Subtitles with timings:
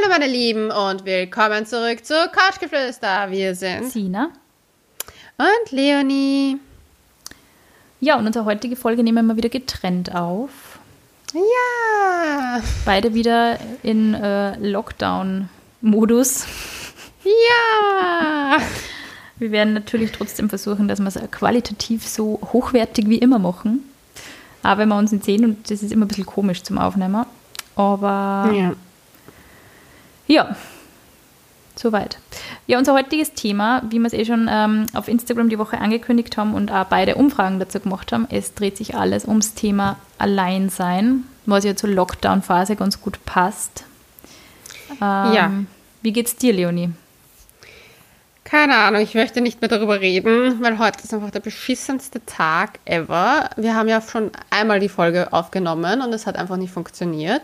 [0.00, 3.30] Hallo meine Lieben und willkommen zurück zu Couchgeflüster.
[3.30, 4.30] Wir sind Sina
[5.38, 6.58] und Leonie.
[7.98, 10.78] Ja, und unsere heutige Folge nehmen wir wieder getrennt auf.
[11.32, 12.60] Ja.
[12.84, 16.46] Beide wieder in äh, Lockdown-Modus.
[17.24, 18.58] Ja.
[19.38, 23.82] Wir werden natürlich trotzdem versuchen, dass wir es qualitativ so hochwertig wie immer machen.
[24.62, 27.26] Aber wenn wir uns nicht sehen, und das ist immer ein bisschen komisch zum Aufnehmen.
[27.74, 28.74] Aber ja.
[30.28, 30.54] Ja,
[31.74, 32.18] soweit.
[32.66, 36.36] Ja, unser heutiges Thema, wie wir es eh schon ähm, auf Instagram die Woche angekündigt
[36.36, 41.24] haben und auch beide Umfragen dazu gemacht haben, es dreht sich alles ums Thema Alleinsein,
[41.46, 43.84] was ja zur Lockdown-Phase ganz gut passt.
[44.90, 45.52] Ähm, Ja.
[46.02, 46.90] Wie geht's dir, Leonie?
[48.44, 52.78] Keine Ahnung, ich möchte nicht mehr darüber reden, weil heute ist einfach der beschissenste Tag
[52.86, 53.50] ever.
[53.56, 57.42] Wir haben ja schon einmal die Folge aufgenommen und es hat einfach nicht funktioniert.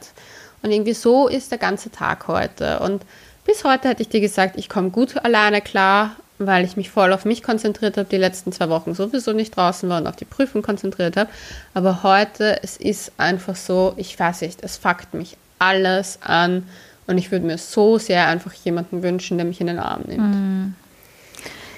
[0.65, 2.79] Und irgendwie so ist der ganze Tag heute.
[2.81, 3.03] Und
[3.45, 7.13] bis heute hätte ich dir gesagt, ich komme gut alleine klar, weil ich mich voll
[7.13, 10.25] auf mich konzentriert habe, die letzten zwei Wochen sowieso nicht draußen war und auf die
[10.25, 11.29] Prüfung konzentriert habe.
[11.75, 16.67] Aber heute, es ist einfach so, ich weiß nicht, es fuckt mich alles an.
[17.07, 20.75] Und ich würde mir so sehr einfach jemanden wünschen, der mich in den Arm nimmt.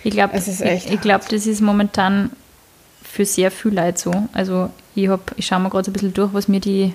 [0.05, 2.30] Ich glaube, Es ist ich, ich glaub, das ist momentan
[3.02, 4.28] für sehr viel Leute so.
[4.33, 6.94] Also ich, hab, ich schaue mal gerade so ein bisschen durch, was mir die,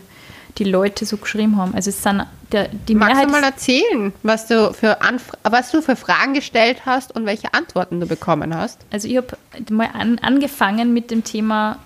[0.57, 1.73] die Leute so geschrieben haben.
[1.75, 5.71] Also es sind der, die Magst Mehrheit du mal erzählen, was du, für Anf was
[5.71, 8.79] du für Fragen gestellt hast und welche Antworten du bekommen hast?
[8.91, 9.37] Also ich habe
[9.69, 11.77] mal an, angefangen mit dem Thema,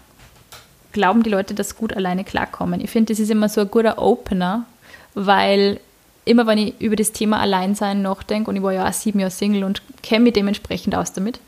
[0.94, 2.82] glauben die Leute, dass gut alleine klarkommen?
[2.82, 4.66] Ich finde, das ist immer so ein guter Opener,
[5.14, 5.80] weil
[6.26, 9.32] immer wenn ich über das Thema Alleinsein nachdenke, und ich war ja auch sieben Jahre
[9.32, 11.40] Single und kenne mich dementsprechend aus damit,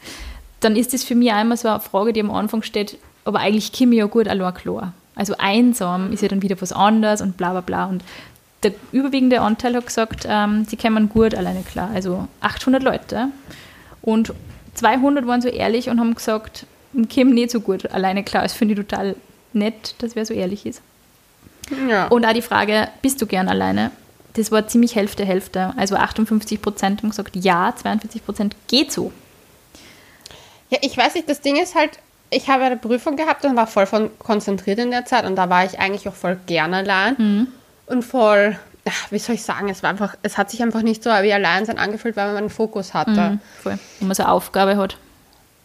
[0.60, 3.40] dann ist das für mich auch immer so eine Frage, die am Anfang steht, aber
[3.40, 4.94] eigentlich komme ich ja gut allein klar.
[5.18, 7.86] Also einsam ist ja dann wieder was anderes und bla bla bla.
[7.86, 8.04] Und
[8.64, 11.90] der überwiegende Anteil hat gesagt, ähm, sie kommen gut alleine klar.
[11.94, 13.28] Also 800 Leute.
[14.02, 14.34] Und
[14.76, 18.44] 200 waren so ehrlich und haben gesagt, ich komme nicht so gut alleine klar.
[18.44, 19.16] Das finde ich total
[19.54, 20.82] nett, dass wer so ehrlich ist.
[21.90, 22.08] Ja.
[22.08, 23.92] Und auch die Frage, bist du gern alleine?
[24.34, 25.74] Das war ziemlich Hälfte, Hälfte.
[25.78, 29.12] Also 58 Prozent haben gesagt, ja, 42 Prozent geht so.
[30.70, 32.00] ja, ich weiß nicht, das Ding ist halt,
[32.30, 35.50] ich habe eine Prüfung gehabt und war voll von konzentriert in der Zeit und da
[35.50, 37.48] war ich eigentlich auch voll gern allein
[37.86, 41.04] und voll, ach, wie soll ich sagen, es war einfach, es hat sich einfach nicht
[41.04, 43.12] so wie Alleinsein angefühlt, weil man einen Fokus hatte.
[43.12, 43.80] Mhm, voll.
[44.00, 44.98] Wenn man so eine Aufgabe hat.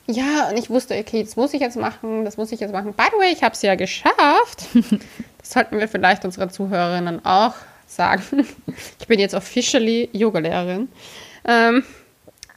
[0.06, 2.92] Ja, und ich wusste, okay, das muss ich jetzt machen, das muss ich jetzt machen.
[2.94, 4.66] By the way, ich habe es ja geschafft.
[5.38, 7.54] Das sollten wir vielleicht unseren Zuhörerinnen auch
[7.88, 8.46] sagen.
[9.00, 10.88] Ich bin jetzt officially Yogalehrerin.
[11.44, 11.84] Ähm,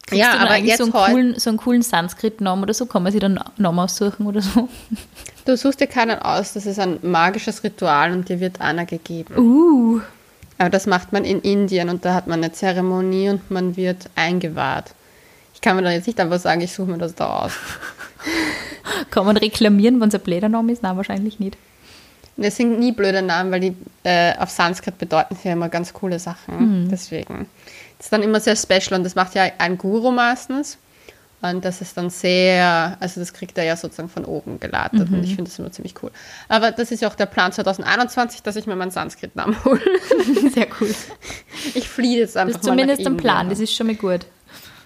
[0.07, 2.85] Kriegst ja, aber eigentlich jetzt so einen heute, coolen, so einen coolen Sanskrit-Namen oder so?
[2.85, 4.69] Kann man sich dann einen Namen aussuchen oder so?
[5.45, 9.35] du suchst dir keinen aus, das ist ein magisches Ritual und dir wird einer gegeben.
[9.37, 10.01] Uh.
[10.57, 14.09] Aber das macht man in Indien und da hat man eine Zeremonie und man wird
[14.15, 14.93] eingewahrt.
[15.55, 17.53] Ich kann mir da jetzt nicht einfach sagen, ich suche mir das da aus.
[19.09, 20.83] Kann man reklamieren, wenn es ein blöder Name ist?
[20.83, 21.57] Nein, wahrscheinlich nicht.
[22.37, 26.19] Das sind nie blöde Namen, weil die äh, auf Sanskrit bedeuten ja immer ganz coole
[26.19, 26.89] Sachen.
[26.91, 27.47] Deswegen.
[27.97, 30.77] Das ist dann immer sehr special und das macht ja ein Guru meistens.
[31.41, 35.23] Und das ist dann sehr, also das kriegt er ja sozusagen von oben geleitet und
[35.23, 36.09] ich finde das immer ziemlich cool.
[36.47, 39.81] Aber das ist ja auch der Plan 2021, dass ich mir meinen Sanskrit-Namen hole.
[40.53, 40.89] Sehr cool.
[41.75, 43.17] Ich fliehe jetzt einfach Das ist mal zumindest ein.
[43.17, 44.25] Plan, das ist schon mal gut.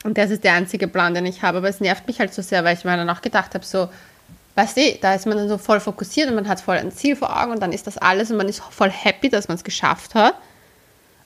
[0.04, 1.60] Und das ist der einzige Plan, den ich habe.
[1.60, 3.90] Aber es nervt mich halt so sehr, weil ich mir dann auch gedacht habe, so,
[4.56, 7.16] weißt du, da ist man dann so voll fokussiert und man hat voll ein Ziel
[7.16, 9.64] vor Augen und dann ist das alles und man ist voll happy, dass man es
[9.64, 10.36] geschafft hat.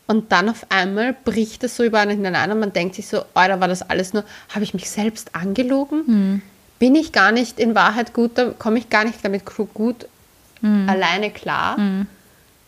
[0.06, 3.24] Und dann auf einmal bricht es so über einen hinein und man denkt sich so,
[3.34, 6.42] Alter, war das alles nur, habe ich mich selbst angelogen?
[6.80, 10.08] Bin ich gar nicht in Wahrheit gut, da komme ich gar nicht damit gut
[10.88, 11.78] alleine klar?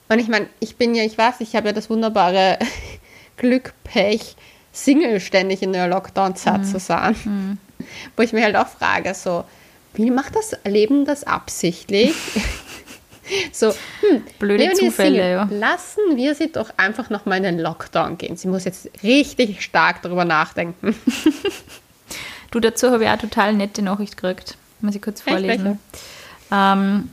[0.08, 2.58] Und ich meine, ich bin ja, ich weiß, ich habe ja das wunderbare
[3.38, 4.36] Glück, Pech,
[4.72, 7.16] Single ständig in der Lockdown-Zeit zu sein.
[8.16, 9.44] Wo ich mir halt auch frage, so,
[9.94, 12.14] wie macht das Leben das absichtlich?
[13.52, 15.30] so, hm, Blöde Leonie Zufälle, Single.
[15.30, 15.48] ja.
[15.52, 18.38] Lassen wir sie doch einfach nochmal in den Lockdown gehen.
[18.38, 20.96] Sie muss jetzt richtig stark darüber nachdenken.
[22.52, 24.56] Du, dazu habe ich auch total nette Nachricht gekriegt.
[24.80, 25.78] Muss ich kurz vorlesen.
[26.52, 27.10] Ähm,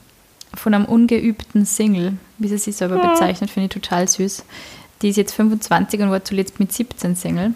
[0.55, 4.45] von einem ungeübten Single, wie sie sich selber bezeichnet, finde ich total süß.
[5.01, 7.55] Die ist jetzt 25 und war zuletzt mit 17 Single.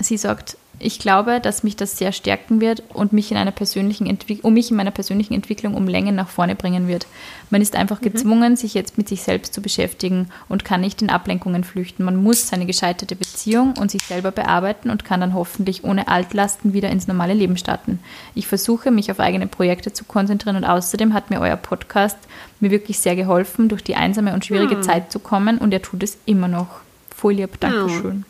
[0.00, 4.06] Sie sagt, ich glaube, dass mich das sehr stärken wird und mich in einer persönlichen
[4.06, 7.06] Entwick um mich in meiner persönlichen Entwicklung um Längen nach vorne bringen wird.
[7.48, 11.08] Man ist einfach gezwungen, sich jetzt mit sich selbst zu beschäftigen und kann nicht in
[11.08, 12.04] Ablenkungen flüchten.
[12.04, 16.74] Man muss seine gescheiterte Beziehung und sich selber bearbeiten und kann dann hoffentlich ohne Altlasten
[16.74, 17.98] wieder ins normale Leben starten.
[18.34, 22.18] Ich versuche, mich auf eigene Projekte zu konzentrieren und außerdem hat mir euer Podcast
[22.60, 26.02] mir wirklich sehr geholfen, durch die einsame und schwierige Zeit zu kommen und er tut
[26.02, 26.80] es immer noch.
[27.10, 28.26] Voll lieb, Dankeschön.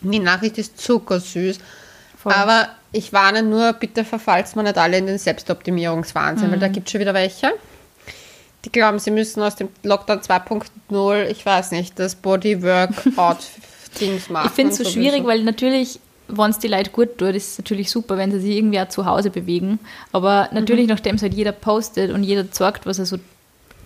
[0.00, 1.58] Die Nachricht ist zuckersüß.
[2.16, 2.32] Voll.
[2.32, 6.52] Aber ich warne nur, bitte verfallt man nicht alle in den Selbstoptimierungswahnsinn, mhm.
[6.52, 7.52] weil da gibt es schon wieder welche.
[8.64, 14.48] Die glauben, sie müssen aus dem Lockdown 2.0, ich weiß nicht, das Bodyworkout-Dings machen.
[14.48, 17.58] Ich finde es so schwierig, weil natürlich wenn es die Leute gut tut, ist es
[17.58, 19.78] natürlich super, wenn sie sich irgendwie auch zu Hause bewegen.
[20.12, 20.90] Aber natürlich, mhm.
[20.90, 23.18] nachdem es halt jeder postet und jeder zeigt, was er so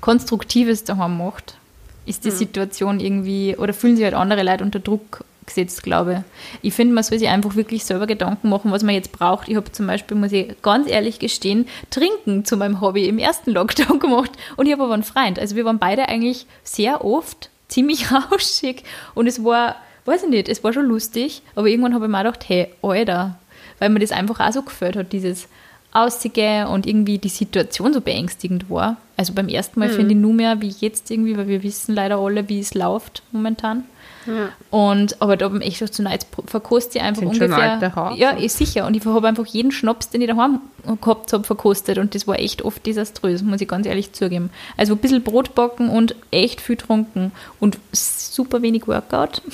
[0.00, 1.56] Konstruktives daheim macht,
[2.04, 2.36] ist die mhm.
[2.36, 5.24] Situation irgendwie, oder fühlen sich halt andere Leute unter Druck
[5.54, 6.24] gesetzt, glaube
[6.60, 6.68] ich.
[6.68, 9.48] Ich finde, man soll sich einfach wirklich selber Gedanken machen, was man jetzt braucht.
[9.48, 13.50] Ich habe zum Beispiel, muss ich ganz ehrlich gestehen, Trinken zu meinem Hobby im ersten
[13.50, 15.38] Lockdown gemacht und ich habe aber einen Freund.
[15.38, 18.84] Also wir waren beide eigentlich sehr oft ziemlich rauschig
[19.14, 22.18] und es war, weiß ich nicht, es war schon lustig, aber irgendwann habe ich mir
[22.18, 23.38] auch gedacht, hey, Alter,
[23.78, 25.48] weil mir das einfach auch so gefällt hat, dieses
[25.92, 28.96] Aussige und irgendwie die Situation so beängstigend war.
[29.22, 29.92] Also beim ersten Mal mhm.
[29.92, 33.22] finde ich nur mehr wie jetzt irgendwie, weil wir wissen leider alle, wie es läuft
[33.30, 33.84] momentan.
[34.26, 34.48] Ja.
[34.70, 37.78] Und, aber da habe ich echt schon zu Nights verkostet ich einfach Sind ungefähr.
[38.16, 38.84] Ja, ist sicher.
[38.84, 40.58] Und ich habe einfach jeden Schnaps, den ich daheim
[41.00, 41.98] gehabt habe, verkostet.
[41.98, 44.50] Und das war echt oft desaströs, muss ich ganz ehrlich zugeben.
[44.76, 47.30] Also ein bisschen Brot backen und echt viel trunken
[47.60, 49.40] und super wenig Workout.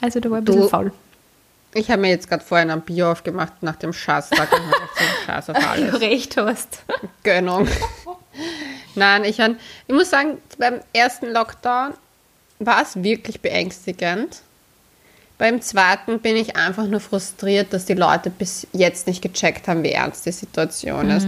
[0.00, 0.92] Also da war ein bisschen du, faul.
[1.74, 4.48] Ich habe mir jetzt gerade vorhin ein Bier aufgemacht nach dem Schaßtag.
[5.26, 5.90] Scheiß auf alles.
[5.90, 6.82] Du recht hast.
[7.24, 7.68] Gönnung.
[8.94, 11.94] Nein, ich, ich muss sagen, beim ersten Lockdown
[12.60, 14.42] war es wirklich beängstigend.
[15.36, 19.82] Beim zweiten bin ich einfach nur frustriert, dass die Leute bis jetzt nicht gecheckt haben,
[19.82, 21.16] wie ernst die Situation mhm.
[21.16, 21.26] ist.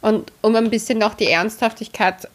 [0.00, 2.28] Und um ein bisschen noch die Ernsthaftigkeit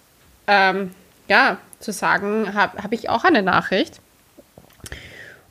[0.48, 0.96] ähm,
[1.28, 4.00] ja, zu sagen, habe hab ich auch eine Nachricht.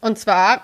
[0.00, 0.62] Und zwar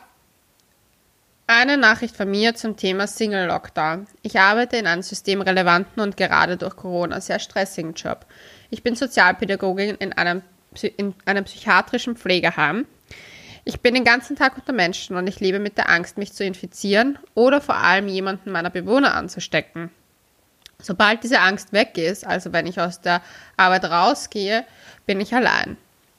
[1.47, 4.07] eine Nachricht von mir zum Thema Single Lockdown.
[4.23, 8.27] Ich arbeite in einem systemrelevanten und gerade durch Corona sehr stressigen Job.
[8.71, 10.43] Ich bin Sozialpädagogin in einem,
[10.97, 12.87] in einem psychiatrischen Pflegeheim.
[13.65, 16.45] Ich bin den ganzen Tag unter Menschen und ich lebe mit der Angst, mich zu
[16.45, 19.91] infizieren oder vor allem jemanden meiner Bewohner anzustecken.
[20.81, 23.23] Sobald diese Angst weg ist, also wenn ich aus der
[23.57, 24.65] Arbeit rausgehe,
[25.07, 25.77] bin ich allein.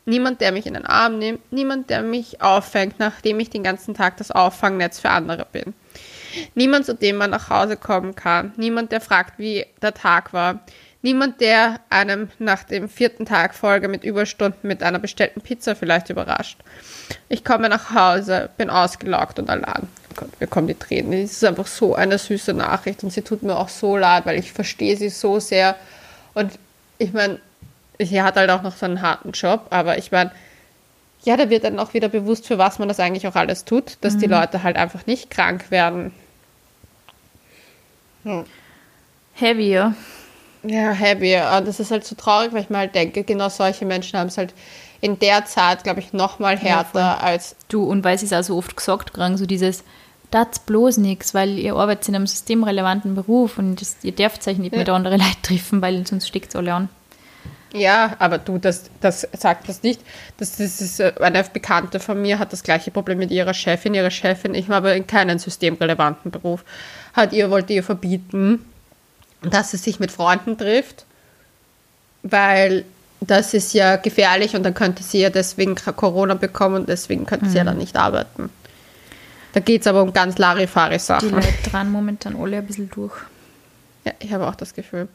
[0.07, 3.94] Niemand, der mich in den Arm nimmt, niemand, der mich auffängt, nachdem ich den ganzen
[3.94, 5.74] Tag das Auffangnetz für andere bin.
[6.56, 10.62] Niemand, zu dem man nach Hause kommen kann, niemand, der fragt, wie der Tag war,
[11.01, 16.09] niemand, der einem nach dem vierten Tag Folge mit Überstunden mit einer bestellten Pizza vielleicht
[16.09, 16.57] überrascht.
[17.27, 19.89] Ich komme nach Hause, bin ausgelaugt und allein.
[20.12, 21.12] Oh Gott, mir kommen die Tränen.
[21.12, 24.39] Es ist einfach so eine süße Nachricht und sie tut mir auch so leid, weil
[24.39, 25.75] ich verstehe sie so sehr.
[26.33, 26.54] Und
[26.98, 27.42] ich meine,
[27.99, 30.31] sie hat halt auch noch so einen harten Job, aber ich meine,
[31.23, 33.97] ja, da wird dann auch wieder bewusst, für was man das eigentlich auch alles tut,
[34.01, 34.19] dass mhm.
[34.19, 36.13] die Leute halt einfach nicht krank werden.
[38.23, 38.45] Hm.
[39.33, 39.94] Heavy, ja.
[40.63, 41.35] Heavy.
[41.35, 44.27] Und das ist halt so traurig, weil ich mir halt denke, genau solche Menschen haben
[44.27, 44.53] es halt
[44.99, 47.55] in der Zeit, glaube ich, noch mal härter ja, als...
[47.69, 49.83] Du, und weil sie es auch so oft gesagt kriegen, so dieses,
[50.31, 54.57] das bloß nichts, weil ihr arbeitet in einem systemrelevanten Beruf und das, ihr dürft euch
[54.57, 54.79] nicht ja.
[54.79, 56.89] mit anderen Leuten treffen, weil sonst steckt es alle an.
[57.73, 60.01] Ja, aber du, das, das sagt das nicht.
[60.37, 63.93] Das, das ist äh, eine Bekannte von mir hat das gleiche Problem mit ihrer Chefin.
[63.93, 66.63] Ihre Chefin, ich habe in keinen systemrelevanten Beruf,
[67.13, 68.65] hat ihr, wollte ihr verbieten,
[69.41, 71.05] dass sie sich mit Freunden trifft,
[72.23, 72.85] weil
[73.19, 77.45] das ist ja gefährlich und dann könnte sie ja deswegen Corona bekommen und deswegen könnte
[77.45, 77.49] mhm.
[77.49, 77.68] sie ja mhm.
[77.68, 78.49] dann nicht arbeiten.
[79.53, 81.30] Da geht es aber um ganz Larifari-Sachen.
[81.30, 83.15] Die Leute dran momentan alle ein bisschen durch.
[84.06, 85.07] Ja, ich habe auch das Gefühl.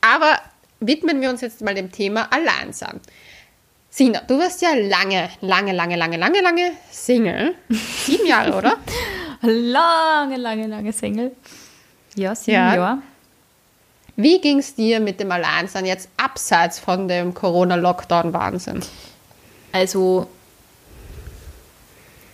[0.00, 0.38] Aber
[0.80, 3.00] widmen wir uns jetzt mal dem Thema Alleinsein.
[3.90, 7.54] Sina, du warst ja lange, lange, lange, lange, lange, lange Single.
[7.70, 8.76] Sieben Jahre, oder?
[9.42, 11.32] lange, lange, lange Single.
[12.14, 12.74] Ja, sieben ja.
[12.74, 12.98] Jahre.
[14.16, 18.82] Wie ging es dir mit dem Alleinsein jetzt abseits von dem Corona-Lockdown-Wahnsinn?
[19.72, 20.26] Also,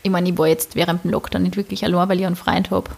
[0.02, 2.70] ich meine, ich war jetzt während dem Lockdown nicht wirklich allein, weil ich einen Freund
[2.70, 2.90] habe.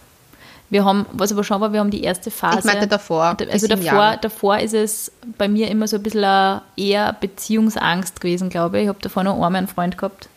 [0.69, 2.59] Wir haben, was aber schon war, wir haben die erste Phase.
[2.59, 3.37] Ich meinte davor.
[3.49, 8.77] Also davor, davor ist es bei mir immer so ein bisschen eher Beziehungsangst gewesen, glaube
[8.77, 8.83] ich.
[8.83, 10.27] Ich habe davor noch einmal einen Freund gehabt.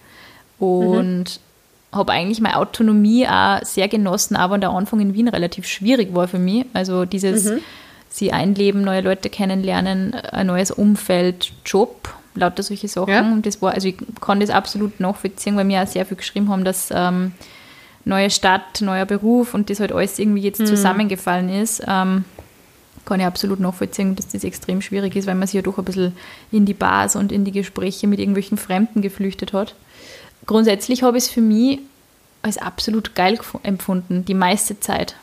[0.58, 1.96] Und mhm.
[1.96, 6.28] habe eigentlich meine Autonomie auch sehr genossen, aber der Anfang in Wien relativ schwierig war
[6.28, 6.66] für mich.
[6.74, 7.60] Also dieses mhm
[8.10, 13.12] sie einleben, neue Leute kennenlernen, ein neues Umfeld, Job, lauter solche Sachen.
[13.12, 13.20] Ja.
[13.20, 16.50] Und das war, also ich kann das absolut nachvollziehen, weil wir auch sehr viel geschrieben
[16.50, 17.32] haben, dass ähm,
[18.04, 20.66] neue Stadt, neuer Beruf und das halt alles irgendwie jetzt mhm.
[20.66, 21.82] zusammengefallen ist.
[21.86, 22.24] Ähm,
[23.04, 25.84] kann ich absolut nachvollziehen, dass das extrem schwierig ist, weil man sich ja doch ein
[25.84, 26.12] bisschen
[26.52, 29.74] in die Bars und in die Gespräche mit irgendwelchen Fremden geflüchtet hat.
[30.46, 31.80] Grundsätzlich habe ich es für mich
[32.42, 35.16] als absolut geil empfunden, die meiste Zeit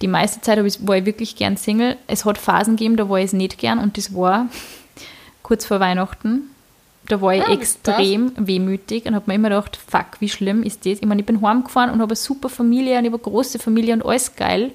[0.00, 1.96] die meiste Zeit war ich wirklich gern Single.
[2.06, 4.48] Es hat Phasen gegeben, da war ich es nicht gern und das war
[5.42, 6.50] kurz vor Weihnachten.
[7.10, 10.86] Da war ich Ah, extrem wehmütig und habe mir immer gedacht, fuck, wie schlimm ist
[10.86, 10.98] das?
[11.00, 13.58] Ich meine, ich bin heimgefahren und habe eine super Familie und ich habe eine große
[13.58, 14.72] Familie und alles geil.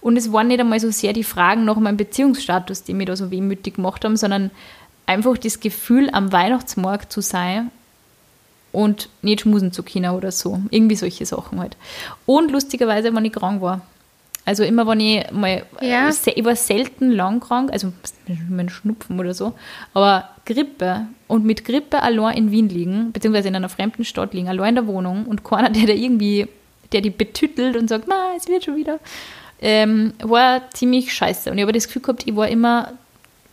[0.00, 3.16] Und es waren nicht einmal so sehr die Fragen nach meinem Beziehungsstatus, die mich da
[3.16, 4.50] so wehmütig gemacht haben, sondern
[5.06, 7.70] einfach das Gefühl, am Weihnachtsmarkt zu sein
[8.72, 10.60] und nicht schmusen zu können oder so.
[10.70, 11.76] Irgendwie solche Sachen halt.
[12.26, 13.82] Und lustigerweise, wenn ich krank war.
[14.44, 16.10] Also immer, wenn ich mal, Ja.
[16.10, 17.92] se- ich war selten lang krank, also
[18.50, 19.52] mein Schnupfen oder so,
[19.94, 24.48] aber Grippe und mit Grippe allein in Wien liegen, beziehungsweise in einer fremden Stadt liegen,
[24.48, 26.48] allein in der Wohnung und keiner, der da irgendwie,
[26.90, 28.98] der die betüttelt und sagt, na, es wird schon wieder,
[29.60, 31.48] ähm, war ziemlich scheiße.
[31.50, 32.92] Und ich habe das Gefühl gehabt, ich war immer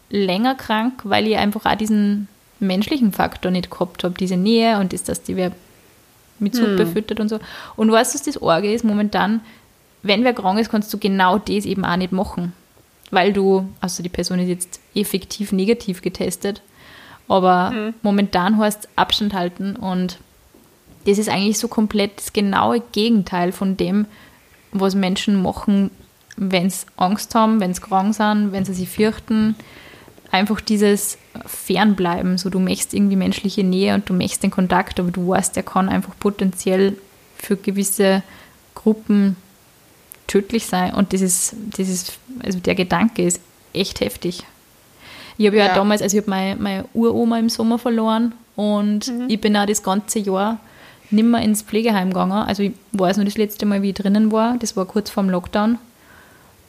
[0.09, 2.27] länger krank, weil ich einfach auch diesen
[2.59, 5.51] menschlichen Faktor nicht gehabt habe, diese Nähe und das, dass die wer
[6.39, 7.39] mit Suppe füttert und so.
[7.75, 8.83] Und weißt du, was das Orge ist?
[8.85, 9.41] Momentan,
[10.01, 12.53] wenn wer krank ist, kannst du genau das eben auch nicht machen.
[13.11, 16.61] Weil du, also die Person ist jetzt effektiv negativ getestet,
[17.27, 20.19] aber momentan heißt Abstand halten und
[21.05, 24.05] das ist eigentlich so komplett das genaue Gegenteil von dem,
[24.71, 25.91] was Menschen machen,
[26.35, 29.55] wenn sie Angst haben, wenn sie krank sind, wenn sie sich fürchten.
[30.31, 32.37] Einfach dieses Fernbleiben.
[32.37, 35.63] So, du möchtest irgendwie menschliche Nähe und du möchtest den Kontakt, aber du weißt, der
[35.63, 36.95] kann einfach potenziell
[37.35, 38.21] für gewisse
[38.75, 39.35] Gruppen
[40.29, 40.93] tödlich sein.
[40.93, 41.55] Und das ist,
[42.43, 43.41] also der Gedanke ist
[43.73, 44.43] echt heftig.
[45.37, 45.75] Ich habe ja, Ja.
[45.75, 49.83] damals, also ich habe meine, meine Uroma im Sommer verloren und ich bin auch das
[49.83, 50.59] ganze Jahr
[51.11, 52.33] nimmer ins Pflegeheim gegangen.
[52.33, 54.57] Also ich weiß nur das letzte Mal, wie ich drinnen war.
[54.59, 55.77] Das war kurz vorm Lockdown.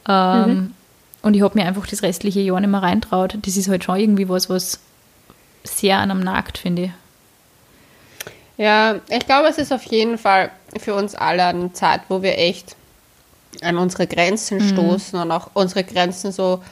[0.09, 0.75] Ähm,
[1.23, 3.37] Und ich habe mir einfach das restliche Jahr nicht mehr reintraut.
[3.43, 4.79] Das ist halt schon irgendwie was, was
[5.65, 6.91] sehr an einem nagt, finde ich.
[8.57, 12.39] Ja, ich glaube, es ist auf jeden Fall für uns alle eine Zeit, wo wir
[12.39, 12.77] echt
[13.63, 16.63] an unsere Grenzen stoßen und auch unsere Grenzen so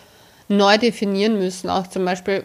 [0.49, 1.69] neu definieren müssen.
[1.71, 2.45] Auch zum Beispiel,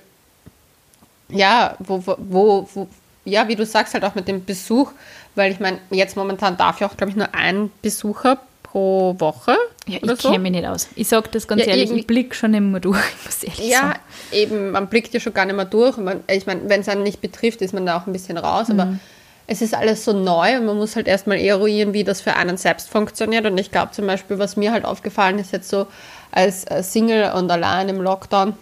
[1.29, 2.87] ja, wo, wo, wo,
[3.25, 4.91] ja, wie du sagst, halt auch mit dem Besuch,
[5.35, 9.55] weil ich meine, jetzt momentan darf ich auch, glaube ich, nur ein Besucher pro Woche.
[9.87, 10.29] Ja, ich so.
[10.29, 10.87] kenne mich nicht aus.
[10.95, 13.79] Ich sage das ganz Ja, ehrlich, ich blicke schon immer durch, ich muss ehrlich Ja,
[13.79, 13.99] sagen.
[14.31, 15.97] eben, man blickt ja schon gar nicht mehr durch.
[15.97, 18.67] Man, ich meine, wenn es einen nicht betrifft, ist man da auch ein bisschen raus.
[18.69, 18.79] Mhm.
[18.79, 18.99] Aber
[19.45, 22.57] es ist alles so neu und man muss halt erstmal eruieren, wie das für einen
[22.57, 23.45] selbst funktioniert.
[23.45, 25.87] Und ich glaube zum Beispiel, was mir halt aufgefallen ist jetzt so
[26.31, 28.53] als Single und allein im Lockdown,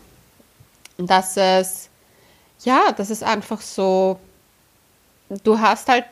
[0.97, 1.89] dass es,
[2.63, 4.19] ja, das ist einfach so,
[5.43, 6.05] du hast halt,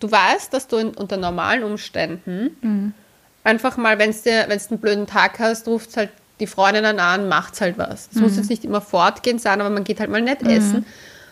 [0.00, 2.94] du weißt, dass du in, unter normalen Umständen
[3.44, 6.10] einfach mal, wenn du einen blöden Tag hast, ruft halt
[6.40, 8.08] die Freundin dann an, macht halt was.
[8.12, 10.84] Es muss jetzt nicht immer fortgehend sein, aber man geht halt mal nett essen.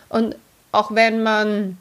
[0.09, 0.35] Und
[0.71, 1.77] auch wenn man,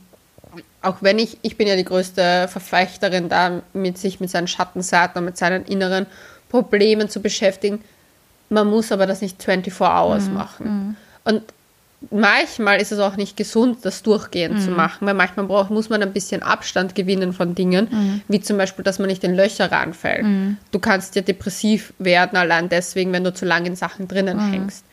[0.82, 5.18] auch wenn ich, ich bin ja die größte Verfechterin da, mit sich mit seinen Schattenseiten
[5.18, 6.06] und mit seinen inneren
[6.48, 7.80] Problemen zu beschäftigen,
[8.48, 10.96] man muss aber das nicht 24 Hours machen.
[11.24, 11.42] Und
[12.10, 16.02] manchmal ist es auch nicht gesund, das durchgehend zu machen, weil manchmal braucht, muss man
[16.02, 20.24] ein bisschen Abstand gewinnen von Dingen, wie zum Beispiel, dass man nicht in Löcher reinfällt.
[20.70, 24.84] Du kannst ja depressiv werden, allein deswegen, wenn du zu lange in Sachen drinnen hängst.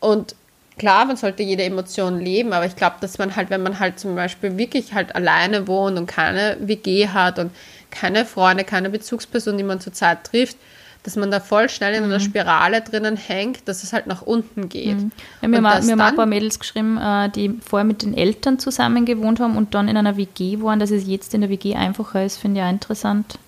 [0.00, 0.34] Und
[0.78, 3.98] klar, man sollte jede Emotion leben, aber ich glaube, dass man halt, wenn man halt
[3.98, 7.50] zum Beispiel wirklich halt alleine wohnt und keine WG hat und
[7.90, 10.56] keine Freunde, keine Bezugsperson, die man zurzeit trifft,
[11.04, 14.70] dass man da voll schnell in einer Spirale drinnen hängt, dass es halt nach unten
[14.70, 14.98] geht.
[15.42, 19.04] Ja, wir, Und haben, ein paar Mädels geschrieben, äh, die vorher mit den Eltern zusammen
[19.04, 22.24] gewohnt haben und dann in einer WG waren, dass es jetzt in der WG einfacher
[22.24, 23.38] ist, finde ich auch interessant.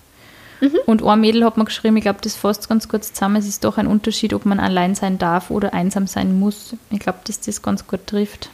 [0.59, 0.77] Mhm.
[0.85, 3.63] Und ein Mädel hat mir geschrieben, ich glaube, das fasst ganz kurz zusammen, es ist
[3.63, 6.75] doch ein Unterschied, ob man allein sein darf oder einsam sein muss.
[6.89, 8.49] Ich glaube, dass das ganz gut trifft.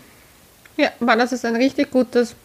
[0.75, 2.35] Ja, aber das ist ein richtig gutes,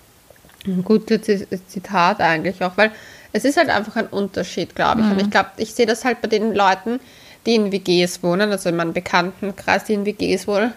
[0.84, 2.92] gutes Zi- Zitat eigentlich auch, weil
[3.32, 5.06] es ist halt einfach ein Unterschied, glaube ich.
[5.10, 7.00] Und ich glaube, ich sehe das halt bei den Leuten,
[7.46, 10.72] die in WGs wohnen, also in meinem Bekanntenkreis, die in WGs wohnen,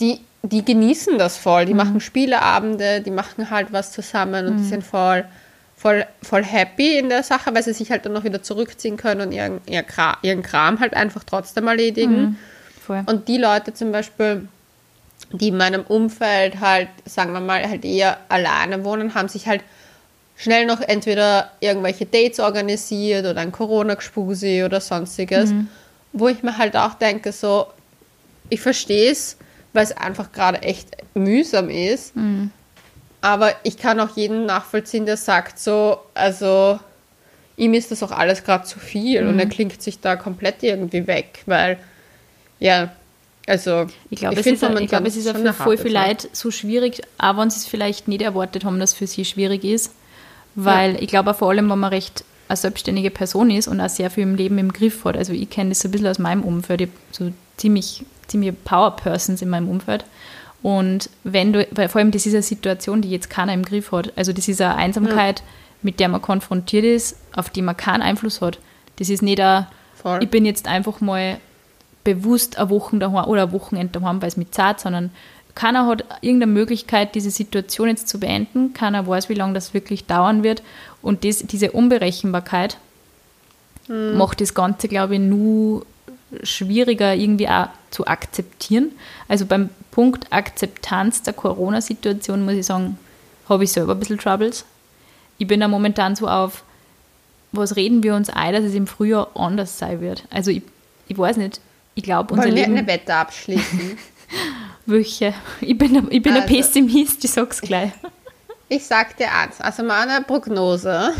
[0.00, 1.66] die, die genießen das voll.
[1.66, 5.24] Die machen Spieleabende, die machen halt was zusammen und die sind voll,
[5.84, 9.20] voll, voll happy in der Sache, weil sie sich halt dann noch wieder zurückziehen können
[9.20, 12.38] und ihren, ihren Kram halt einfach trotzdem erledigen.
[12.80, 13.02] Voll.
[13.04, 14.48] Und die Leute zum Beispiel,
[15.30, 19.60] die in meinem Umfeld halt, sagen wir mal, halt eher alleine wohnen, haben sich halt
[20.36, 25.52] schnell noch entweder irgendwelche Dates organisiert oder ein Corona-Gspusi oder sonstiges,
[26.14, 27.66] wo ich mir halt auch denke, so,
[28.48, 29.36] ich verstehe es,
[29.74, 32.14] weil es einfach gerade echt mühsam ist,
[33.24, 36.78] aber ich kann auch jeden nachvollziehen, der sagt so, also
[37.56, 41.06] ihm ist das auch alles gerade zu viel und er klingt sich da komplett irgendwie
[41.06, 41.78] weg, weil,
[42.60, 42.92] ja,
[43.46, 45.90] also Ich glaube, es, ist ich glaube, es ist auch für voll Zeit.
[45.90, 49.24] Leute so schwierig, auch wenn sie es vielleicht nicht erwartet haben, dass es für sie
[49.24, 49.92] schwierig ist.
[50.54, 54.10] Weil ich glaube, vor allem, wenn man recht eine selbstständige Person ist und auch sehr
[54.10, 55.16] viel im Leben im Griff hat.
[55.16, 56.82] Also ich kenne das so ein bisschen aus meinem Umfeld.
[56.82, 60.04] Ich habe so ziemlich, ziemlich Power-Persons in meinem Umfeld.
[60.64, 63.92] Und wenn du, weil vor allem das ist eine Situation, die jetzt keiner im Griff
[63.92, 64.14] hat.
[64.16, 65.46] Also das ist eine Einsamkeit, ja.
[65.82, 68.58] mit der man konfrontiert ist, auf die man keinen Einfluss hat.
[68.96, 70.20] Das ist nicht ein, Voll.
[70.22, 71.36] ich bin jetzt einfach mal
[72.02, 75.10] bewusst eine Woche daheim oder ein Wochenende daheim, weil es mit zahlt, sondern
[75.54, 78.72] keiner hat irgendeine Möglichkeit, diese Situation jetzt zu beenden.
[78.72, 80.62] Keiner weiß, wie lange das wirklich dauern wird.
[81.02, 82.78] Und das, diese Unberechenbarkeit
[83.86, 84.16] mhm.
[84.16, 85.84] macht das Ganze, glaube ich, nur
[86.42, 88.92] schwieriger irgendwie auch zu akzeptieren.
[89.28, 92.98] Also beim Punkt Akzeptanz der Corona-Situation muss ich sagen,
[93.48, 94.64] habe ich selber ein bisschen Troubles.
[95.38, 96.64] Ich bin da momentan so auf,
[97.52, 100.24] was reden wir uns ein, dass es im Frühjahr anders sein wird.
[100.30, 100.62] Also ich,
[101.08, 101.60] ich weiß nicht,
[101.94, 102.72] ich glaube unser Wollen Leben...
[102.72, 103.98] wir eine Wette abschließen?
[104.86, 105.34] Welche?
[105.60, 107.92] Ich bin, ich bin also, ein Pessimist, ich sag's gleich.
[108.66, 111.12] Ich sag dir eins, also meine Prognose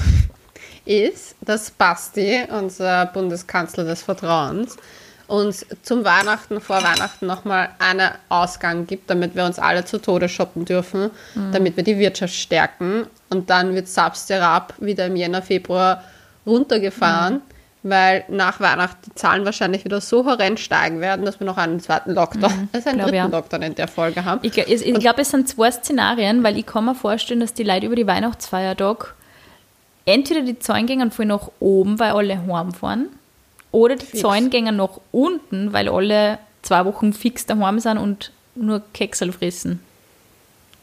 [0.87, 4.79] ist, dass Basti, unser Bundeskanzler des Vertrauens,
[5.27, 10.29] uns zum Weihnachten, vor Weihnachten nochmal einen Ausgang gibt, damit wir uns alle zu Tode
[10.29, 11.53] shoppen dürfen, mhm.
[11.53, 13.07] damit wir die Wirtschaft stärken.
[13.31, 16.05] Und dann wird Substerab wieder im Jänner, Februar
[16.47, 17.41] runtergefahren, mhm.
[17.91, 21.81] weil nach Weihnachten die Zahlen wahrscheinlich wieder so horrend steigen werden, dass wir noch einen
[21.81, 22.69] zweiten Lockdown, mhm.
[22.73, 23.27] also einen dritten ja.
[23.27, 24.41] Lockdown in der Folge haben.
[24.43, 27.65] Ich, ich, ich glaube, es sind zwei Szenarien, weil ich kann mir vorstellen, dass die
[27.65, 29.15] Leute über die Weihnachtsfeiertag
[30.05, 33.09] entweder die Zahlen gehen voll nach oben, weil alle heimfahren,
[33.75, 34.23] oder die Fix.
[34.51, 39.81] Gehen nach unten, weil alle zwei Wochen fix daheim sind und nur Keksel fressen.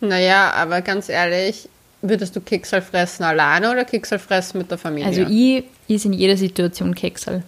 [0.01, 1.69] Naja, aber ganz ehrlich,
[2.01, 5.07] würdest du Keksel fressen alleine oder Keksel fressen mit der Familie?
[5.07, 7.43] Also ich ist in jeder Situation Keksel.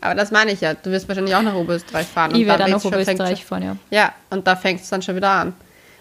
[0.00, 0.74] Aber das meine ich ja.
[0.74, 2.34] Du wirst wahrscheinlich auch nach Oberösterreich fahren.
[2.34, 3.76] Ich werde auch nach Oberösterreich fahren, ja.
[3.90, 5.52] Ja, und da fängt es dann schon wieder an.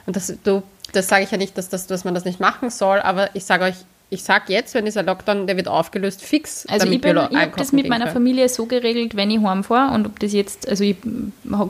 [0.05, 2.69] Und das, du, das sage ich ja nicht, dass, das, dass man das nicht machen
[2.69, 3.75] soll, aber ich sage euch,
[4.13, 6.65] ich sage jetzt, wenn dieser Lockdown, der wird aufgelöst, fix.
[6.67, 10.19] Also ich, ich habe das mit meiner Familie so geregelt, wenn ich heimfahre und ob
[10.19, 10.97] das jetzt, also ich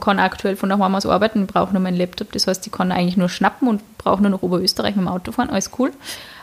[0.01, 3.15] kann aktuell von daheim aus arbeiten, brauche nur meinen Laptop, das heißt, ich kann eigentlich
[3.15, 5.91] nur schnappen und brauche nur nach Oberösterreich mit dem Auto fahren, alles cool.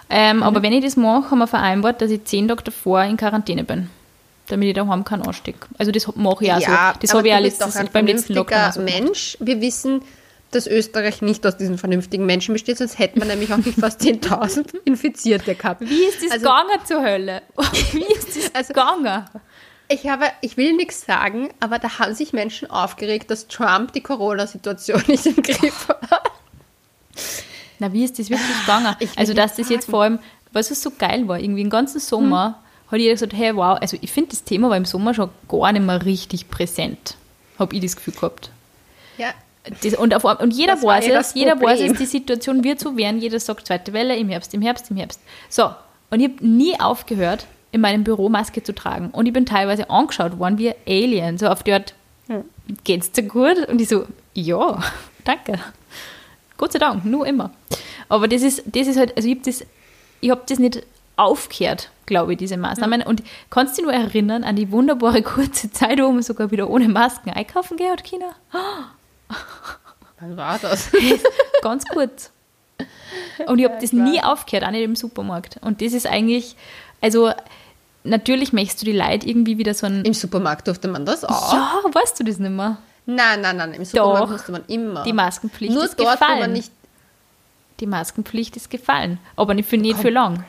[0.08, 0.42] Ähm, mhm.
[0.44, 3.64] Aber wenn ich das mache, haben wir vereinbart, dass ich zehn Tage davor in Quarantäne
[3.64, 3.90] bin
[4.50, 5.66] damit ich daheim keinen anstecke.
[5.76, 7.00] Also das mache ich auch ja, so.
[7.00, 9.36] Das habe ich auch letztes, beim letzten Lockdown Mensch.
[9.40, 10.00] Wir wissen,
[10.50, 14.00] dass Österreich nicht aus diesen vernünftigen Menschen besteht, sonst hätte man nämlich auch nicht fast
[14.02, 15.80] 10.000 Infizierte gehabt.
[15.82, 17.42] Wie ist das also, gegangen zur Hölle?
[17.92, 19.24] Wie ist das also, gegangen?
[19.88, 24.02] Ich, habe, ich will nichts sagen, aber da haben sich Menschen aufgeregt, dass Trump die
[24.02, 26.30] Corona-Situation nicht im Griff hat.
[27.78, 28.96] Na, wie ist das wirklich gegangen?
[29.16, 30.18] Also, dass das jetzt vor allem,
[30.52, 32.92] was es so geil war, irgendwie den ganzen Sommer, hm.
[32.92, 35.72] hat jeder gesagt, hey, wow, also ich finde, das Thema war im Sommer schon gar
[35.72, 37.16] nicht mehr richtig präsent.
[37.58, 38.50] Habe ich das Gefühl gehabt.
[39.16, 39.32] Ja,
[39.98, 43.20] und, auf, und jeder das weiß es, jeder weiß es, die Situation wird so werden,
[43.20, 45.20] jeder sagt zweite Welle im Herbst, im Herbst, im Herbst.
[45.48, 45.70] So,
[46.10, 49.10] und ich habe nie aufgehört, in meinem Büro Maske zu tragen.
[49.10, 51.94] Und ich bin teilweise angeschaut worden wie Alien, so auf die Art,
[52.28, 52.44] hm.
[52.84, 53.68] geht's dir gut?
[53.68, 54.82] Und ich so, ja,
[55.24, 55.58] danke.
[56.56, 57.50] Gott sei Dank, nur immer.
[58.08, 59.66] Aber das ist, das ist halt, also ich habe das,
[60.30, 60.82] hab das nicht
[61.16, 63.02] aufgehört, glaube ich, diese Maßnahmen.
[63.02, 66.70] Und kannst du dich nur erinnern an die wunderbare kurze Zeit, wo man sogar wieder
[66.70, 68.34] ohne Masken einkaufen geht, China?
[70.20, 70.90] Wann war das?
[71.62, 72.30] Ganz kurz.
[73.46, 75.58] Und ich habe das nie aufgehört, auch nicht im Supermarkt.
[75.60, 76.56] Und das ist eigentlich,
[77.00, 77.32] also
[78.04, 80.04] natürlich möchtest du die Leute irgendwie wieder so ein.
[80.04, 81.52] Im Supermarkt durfte man das auch?
[81.52, 82.78] Ja, weißt du das nicht mehr?
[83.06, 85.02] Nein, nein, nein, im Supermarkt Doch, musste man immer.
[85.04, 86.36] Die Maskenpflicht Nur ist dort, gefallen.
[86.36, 86.72] Wo man nicht
[87.80, 89.18] die Maskenpflicht ist gefallen.
[89.36, 90.02] Aber nicht für, nicht Komm.
[90.02, 90.44] für lang.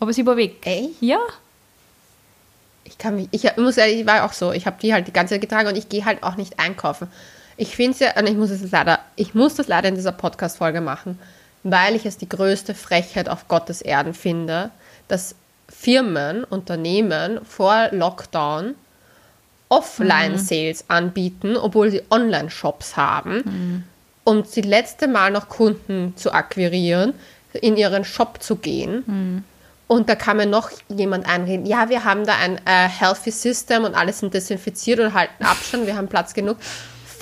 [0.00, 0.66] Aber sie war weg.
[0.66, 1.00] Echt?
[1.00, 1.20] Ja.
[2.84, 5.12] Ich kann mich, ich muss ehrlich, ich war auch so, ich habe die halt die
[5.12, 7.08] ganze Zeit getragen und ich gehe halt auch nicht einkaufen.
[7.56, 10.12] Ich finde es ja, und ich muss es leider, ich muss das leider in dieser
[10.12, 11.18] Podcast-Folge machen,
[11.62, 14.70] weil ich es die größte Frechheit auf Gottes Erden finde,
[15.08, 15.34] dass
[15.68, 18.74] Firmen, Unternehmen vor Lockdown
[19.68, 20.94] Offline-Sales mhm.
[20.94, 23.84] anbieten, obwohl sie Online-Shops haben, mhm.
[24.24, 27.14] um das letzte Mal noch Kunden zu akquirieren,
[27.54, 29.02] in ihren Shop zu gehen.
[29.06, 29.44] Mhm.
[29.86, 33.84] Und da kann mir noch jemand einreden, ja, wir haben da ein äh, Healthy System
[33.84, 36.56] und alles sind desinfiziert und halten Abstand, wir haben Platz genug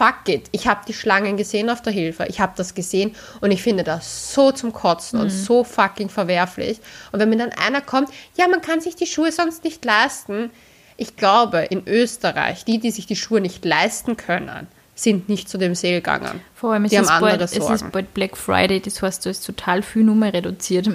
[0.00, 0.48] fuck it.
[0.52, 2.24] Ich habe die Schlangen gesehen auf der Hilfe.
[2.28, 5.24] Ich habe das gesehen und ich finde das so zum Kotzen mhm.
[5.24, 6.80] und so fucking verwerflich.
[7.12, 10.50] Und wenn mir dann einer kommt, ja, man kann sich die Schuhe sonst nicht leisten.
[10.96, 15.58] Ich glaube, in Österreich, die, die sich die Schuhe nicht leisten können, sind nicht zu
[15.58, 16.40] dem Sale gegangen.
[16.54, 19.82] Vor allem, es, ist bald, es ist bald Black Friday, das heißt, da ist total
[19.82, 20.88] viel Nummer reduziert.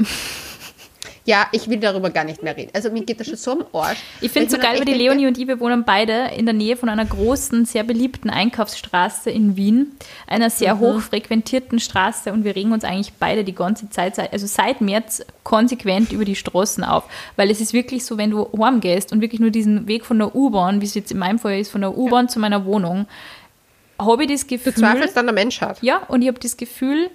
[1.27, 2.69] Ja, ich will darüber gar nicht mehr reden.
[2.73, 3.97] Also mir geht das schon so am Arsch.
[4.21, 6.53] Ich finde es so geil, weil die Leonie und ich, wir wohnen beide in der
[6.53, 9.97] Nähe von einer großen, sehr beliebten Einkaufsstraße in Wien.
[10.27, 10.79] Einer sehr mhm.
[10.79, 15.25] hoch frequentierten Straße und wir regen uns eigentlich beide die ganze Zeit, also seit März
[15.43, 17.05] konsequent über die Straßen auf.
[17.38, 20.35] Weil es ist wirklich so, wenn du heimgehst und wirklich nur diesen Weg von der
[20.35, 22.29] U-Bahn, wie es jetzt in meinem Fall ist, von der U-Bahn ja.
[22.29, 23.07] zu meiner Wohnung,
[23.97, 24.73] habe ich das Gefühl.
[24.73, 25.79] Du zweifelst an der Menschheit.
[25.81, 27.09] Ja, und ich habe das Gefühl,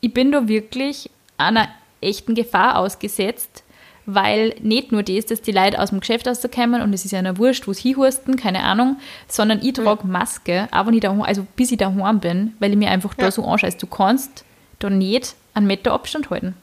[0.00, 1.68] ich bin da wirklich einer
[2.02, 3.64] echten Gefahr ausgesetzt,
[4.06, 7.20] weil nicht nur das, dass die Leute aus dem Geschäft rauskommen und es ist ja
[7.20, 8.96] einer wurscht, wo sie hinhusten, keine Ahnung,
[9.28, 12.90] sondern ich trage Maske, aber nicht daheim, also bis ich daheim bin, weil ich mir
[12.90, 13.26] einfach ja.
[13.26, 13.70] da so anschaue.
[13.78, 14.44] Du kannst
[14.80, 16.56] da nicht einen Meter Abstand halten.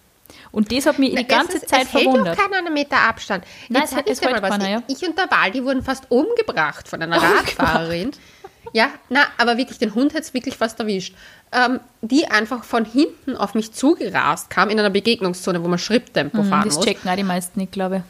[0.52, 2.34] Und das hat mich Na, die ganze ist, Zeit es verwundert.
[2.34, 3.46] Es hält keiner einen Meter Abstand.
[3.70, 4.84] Nein, es, es hält keiner, ja.
[4.88, 8.12] Ich und der Waldi wurden fast umgebracht von einer Radfahrerin.
[8.74, 11.16] Ja, na, aber wirklich, den Hund hat es wirklich fast erwischt.
[11.52, 16.44] Ähm, die einfach von hinten auf mich zugerast kam in einer Begegnungszone, wo man Schritttempo
[16.44, 16.86] mhm, fahren das muss.
[16.86, 18.02] Das checken auch die meisten nicht, glaube ich.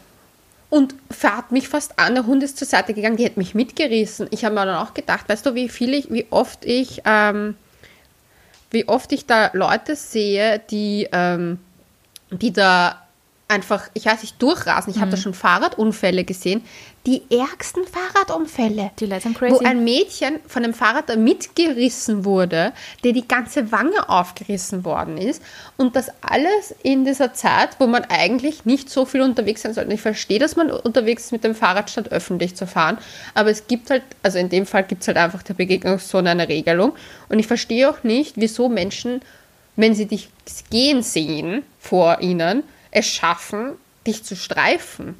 [0.69, 2.15] Und fährt mich fast an.
[2.15, 4.27] Der Hund ist zur Seite gegangen, die hat mich mitgerissen.
[4.31, 7.55] Ich habe mir dann auch gedacht, weißt du, wie viel ich, wie oft ich, ähm,
[8.71, 11.59] wie oft ich da Leute sehe, die, ähm,
[12.31, 13.01] die da
[13.47, 14.91] einfach, ich weiß nicht, durchrasen.
[14.91, 15.01] Ich mhm.
[15.01, 16.61] habe da schon Fahrradunfälle gesehen.
[17.09, 18.91] Die ärgsten Fahrradunfälle.
[18.99, 19.55] Die Leute sind crazy.
[19.55, 22.71] Wo ein Mädchen von einem Fahrrad mitgerissen wurde,
[23.03, 25.41] der die ganze Wange aufgerissen worden ist.
[25.75, 29.91] Und das alles in dieser Zeit, wo man eigentlich nicht so viel unterwegs sein sollte.
[29.91, 32.99] Ich verstehe, dass man unterwegs ist mit dem Fahrrad statt öffentlich zu fahren.
[33.33, 36.47] Aber es gibt halt, also in dem Fall gibt es halt einfach der Begegnungszone eine
[36.47, 36.93] Regelung.
[37.27, 39.21] Und ich verstehe auch nicht, wieso Menschen,
[39.75, 40.29] wenn sie dich
[40.69, 43.77] gehen sehen vor ihnen, es schaffen,
[44.09, 45.15] dich zu streifen.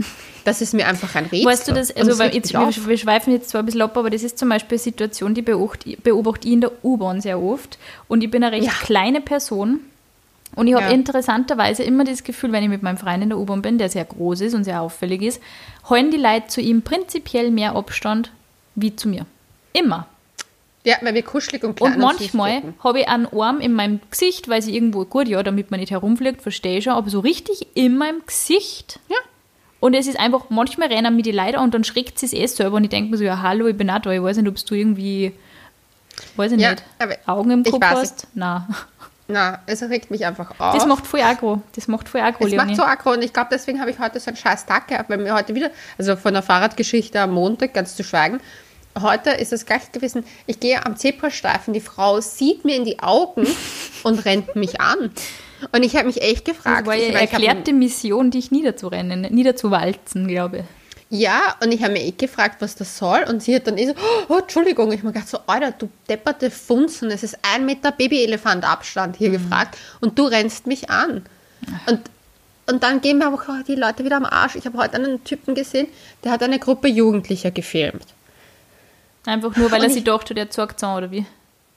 [0.45, 1.45] Das ist mir einfach ein Rätsel.
[1.45, 4.10] Weißt du das, also weil jetzt, wir, wir, schweifen jetzt zwar ein bisschen ab, aber
[4.10, 7.78] das ist zum Beispiel eine Situation, die beobachte, beobachte ich in der U-Bahn sehr oft.
[8.08, 8.73] Und ich bin eine recht ja.
[8.73, 9.82] kleine Person.
[10.56, 10.91] Und ich habe ja.
[10.91, 14.06] interessanterweise immer das Gefühl, wenn ich mit meinem Freund in der U-Bahn bin, der sehr
[14.06, 15.41] groß ist und sehr auffällig ist,
[15.89, 18.32] holen die Leute zu ihm prinzipiell mehr Abstand
[18.75, 19.25] wie zu mir.
[19.73, 20.08] Immer.
[20.86, 24.48] Ja, weil wir kuschelig und klein Und manchmal habe ich einen Arm in meinem Gesicht,
[24.48, 27.68] weil sie irgendwo, gut, ja, damit man nicht herumfliegt, verstehe ich schon, aber so richtig
[27.74, 29.00] in meinem Gesicht.
[29.10, 29.18] Ja.
[29.82, 32.46] Und es ist einfach, manchmal rennen mir die Leute und dann schreckt sie es eh
[32.48, 34.48] selber und ich denke mir so, ja, hallo, ich bin auch da, ich weiß nicht,
[34.48, 35.34] ob du irgendwie,
[36.36, 36.84] weiß ich ja, nicht,
[37.28, 38.28] Augen im Kopf hast.
[38.34, 38.63] Nein.
[39.32, 40.74] Na, es regt mich einfach auf.
[40.74, 41.62] Das macht voll aggro.
[41.76, 44.20] Das macht voll aggro, Das macht so aggro und ich glaube, deswegen habe ich heute
[44.20, 47.74] so einen scheiß Tag gehabt, weil mir heute wieder, also von der Fahrradgeschichte am Montag,
[47.74, 48.42] ganz zu schweigen,
[48.99, 52.99] heute ist es gleich gewesen, ich gehe am Zebrastreifen, die Frau sieht mir in die
[52.99, 53.47] Augen
[54.04, 55.12] und rennt mich an.
[55.71, 56.82] Und ich habe mich echt gefragt.
[56.82, 60.65] Das war ja erklärte Mission, dich niederzurennen, niederzuwalzen, glaube ich.
[61.12, 63.25] Ja, und ich habe mich echt gefragt, was das soll.
[63.28, 63.93] Und sie hat dann eh so,
[64.30, 64.91] oh, Entschuldigung.
[64.91, 69.17] Ich habe mir gedacht, so, Alter, du depperte Funzen, es ist ein Meter Babyelefant Abstand
[69.17, 69.34] hier mhm.
[69.34, 71.25] gefragt und du rennst mich an.
[71.88, 72.02] Und,
[72.69, 74.56] und dann gehen mir aber die Leute wieder am Arsch.
[74.56, 75.88] Ich habe heute einen Typen gesehen,
[76.23, 78.06] der hat eine Gruppe Jugendlicher gefilmt.
[79.30, 81.26] Einfach nur, weil und er sie dachte, der zeigt oder wie?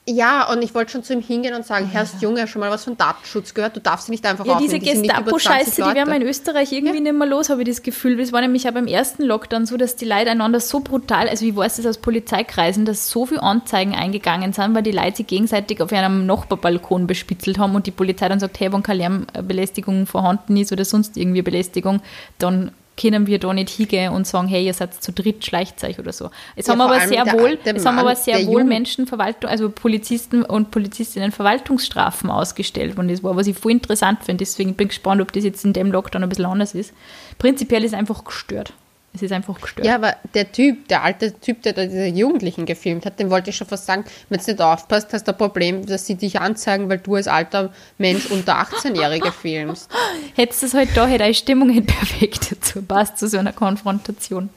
[0.08, 2.82] Ja, und ich wollte schon zu ihm hingehen und sagen, Herr Junge, schon mal was
[2.82, 6.22] von Datenschutz gehört, du darfst sie nicht einfach Ja, diese Gestapo-Scheiße, die werden wir in
[6.22, 7.02] Österreich irgendwie ja.
[7.02, 8.16] nicht mehr los, habe ich das Gefühl.
[8.16, 11.46] Das war nämlich auch beim ersten Lockdown so, dass die Leute einander so brutal, also
[11.46, 15.28] ich weiß das aus Polizeikreisen, dass so viele Anzeigen eingegangen sind, weil die Leute sich
[15.28, 20.06] gegenseitig auf einem Nachbarbalkon bespitzelt haben und die Polizei dann sagt, hey, wenn keine Lärmbelästigung
[20.06, 22.00] vorhanden ist oder sonst irgendwie Belästigung,
[22.40, 25.98] dann können wir da nicht hingehen und sagen, hey, ihr seid zu dritt, schleicht euch
[25.98, 26.30] oder so.
[26.56, 29.50] Es ja, haben aber sehr der, wohl, der es haben aber sehr wohl Menschen Verwaltung,
[29.50, 34.38] also Polizisten und Polizistinnen Verwaltungsstrafen ausgestellt und das war, was ich voll interessant finde.
[34.38, 36.94] Deswegen bin ich gespannt, ob das jetzt in dem Lockdown ein bisschen anders ist.
[37.38, 38.72] Prinzipiell ist es einfach gestört.
[39.14, 39.86] Es ist einfach gestört.
[39.86, 43.50] Ja, aber der Typ, der alte Typ, der da diese Jugendlichen gefilmt hat, dem wollte
[43.50, 46.40] ich schon fast sagen, wenn du nicht aufpasst, hast du ein Problem, dass sie dich
[46.40, 49.90] anzeigen, weil du als alter Mensch unter 18-Jährige filmst.
[50.34, 53.52] Hättest du es halt da, hätte eine Stimmung nicht perfekt dazu passt, zu so einer
[53.52, 54.48] Konfrontation.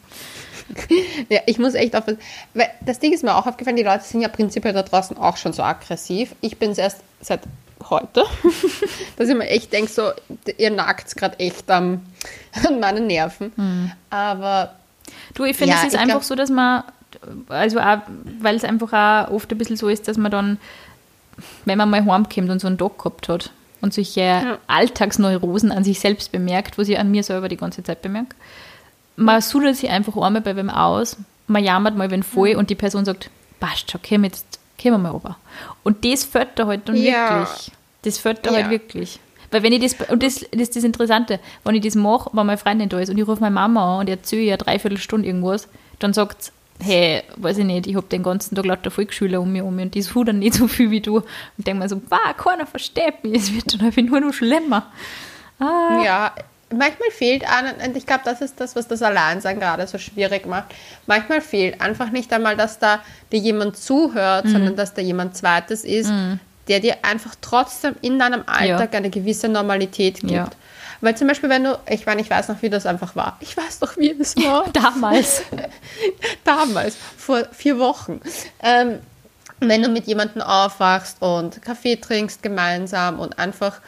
[1.29, 2.19] ja, ich muss echt aufpassen.
[2.53, 5.37] Weil das Ding ist mir auch aufgefallen, die Leute sind ja prinzipiell da draußen auch
[5.37, 6.33] schon so aggressiv.
[6.41, 7.41] Ich bin es erst seit
[7.89, 8.25] heute,
[9.17, 10.11] dass ich mir echt denke, so,
[10.57, 12.01] ihr nagt es gerade echt am,
[12.65, 13.51] an meinen Nerven.
[13.55, 13.91] Mhm.
[14.09, 14.75] Aber.
[15.33, 16.83] Du, ich finde, ja, es ist einfach glaub, so, dass man,
[17.49, 17.99] also auch,
[18.39, 18.93] weil es einfach
[19.27, 20.57] auch oft ein bisschen so ist, dass man dann,
[21.65, 24.57] wenn man mal heimkommt und so einen Tag gehabt hat und solche ja.
[24.67, 28.35] Alltagsneurosen an sich selbst bemerkt, was ich an mir selber die ganze Zeit bemerke,
[29.15, 31.17] man sudelt sich einfach einmal bei wem aus,
[31.47, 32.59] man jammert mal wen voll mhm.
[32.59, 34.25] und die Person sagt, passt schon, komm
[34.77, 35.37] jetzt, komm mal rüber.
[35.83, 37.39] Und das fällt da halt dann ja.
[37.39, 37.71] wirklich.
[38.03, 38.65] Das fällt da halt ja.
[38.67, 39.19] halt wirklich.
[39.51, 42.45] Weil wenn ich das, und das, das ist das Interessante, wenn ich das mache, wenn
[42.45, 45.27] meine Freundin da ist und ich rufe meine Mama an und erzähle ihr dreiviertel Stunde
[45.27, 45.67] irgendwas,
[45.99, 49.51] dann sagt sie, hey, weiß ich nicht, ich habe den ganzen Tag lauter Volksschüler um
[49.51, 51.17] mich um und die dann nicht so viel wie du.
[51.17, 54.91] Und denke mir so, bah, keiner versteht mich, es wird dann einfach nur noch schlimmer.
[55.59, 56.01] Ah.
[56.03, 56.31] Ja,
[56.71, 60.45] manchmal fehlt an, und ich glaube, das ist das, was das Alleinsein gerade so schwierig
[60.45, 60.73] macht.
[61.05, 63.01] Manchmal fehlt einfach nicht einmal, dass da
[63.31, 64.51] dir jemand zuhört, mhm.
[64.51, 66.39] sondern dass da jemand Zweites ist, mhm.
[66.67, 68.99] der dir einfach trotzdem in deinem Alltag ja.
[68.99, 70.31] eine gewisse Normalität gibt.
[70.31, 70.49] Ja.
[71.01, 73.37] Weil zum Beispiel, wenn du, ich meine, ich weiß noch, wie das einfach war.
[73.41, 74.65] Ich weiß doch, wie es war.
[74.71, 75.43] Damals.
[76.43, 78.21] Damals, vor vier Wochen.
[78.63, 78.99] Ähm,
[79.59, 83.79] wenn du mit jemandem aufwachst und Kaffee trinkst gemeinsam und einfach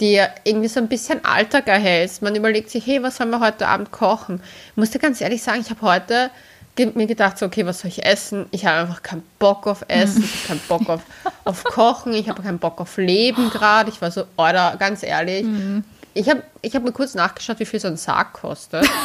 [0.00, 2.22] dir irgendwie so ein bisschen Alltag erhältst.
[2.22, 4.40] Man überlegt sich, hey, was sollen wir heute Abend kochen?
[4.70, 6.30] Ich muss dir ganz ehrlich sagen, ich habe heute
[6.76, 8.46] mir gedacht, so, okay, was soll ich essen?
[8.50, 11.02] Ich habe einfach keinen Bock auf Essen, ich habe keinen Bock auf,
[11.44, 13.90] auf Kochen, ich habe keinen Bock auf Leben gerade.
[13.90, 15.84] Ich war so, oder ganz ehrlich, mhm.
[16.14, 18.88] ich habe ich hab mir kurz nachgeschaut, wie viel so ein Sarg kostet.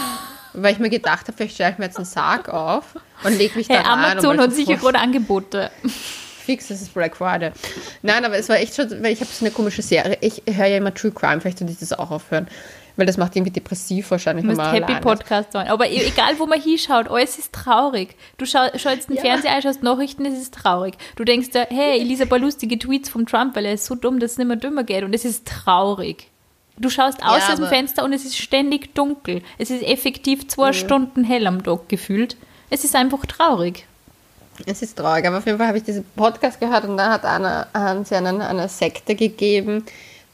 [0.54, 3.56] weil ich mir gedacht habe, vielleicht stelle ich mir jetzt einen Sarg auf und lege
[3.58, 4.12] mich da hey, rein.
[4.12, 5.70] Amazon hat sicher gerade Angebote.
[6.48, 7.52] Fix, das ist Black Friday.
[8.02, 10.18] Nein, aber es war echt schon, weil ich habe so eine komische Serie.
[10.22, 12.48] Ich höre ja immer True Crime, vielleicht sollte ich das auch aufhören.
[12.96, 14.46] Weil das macht irgendwie depressiv wahrscheinlich.
[14.46, 15.68] Du musst Happy Podcast sein.
[15.68, 18.16] Aber e- egal, wo man hinschaut, alles ist traurig.
[18.38, 19.22] Du schau, schaust den ja.
[19.22, 20.96] Fernseher ein, schaust Nachrichten, es ist traurig.
[21.16, 23.86] Du denkst da, hey, ich lese ein paar lustige Tweets vom Trump, weil er ist
[23.86, 25.04] so dumm, dass es nicht mehr dümmer geht.
[25.04, 26.30] Und es ist traurig.
[26.78, 29.42] Du schaust aus ja, aus dem Fenster und es ist ständig dunkel.
[29.58, 30.74] Es ist effektiv zwei mhm.
[30.74, 32.38] Stunden hell am Tag gefühlt.
[32.70, 33.86] Es ist einfach traurig.
[34.66, 37.26] Es ist traurig, aber auf jeden Fall habe ich diesen Podcast gehört und da hat
[37.26, 39.86] einer, haben sie einen, eine Sekte gegeben,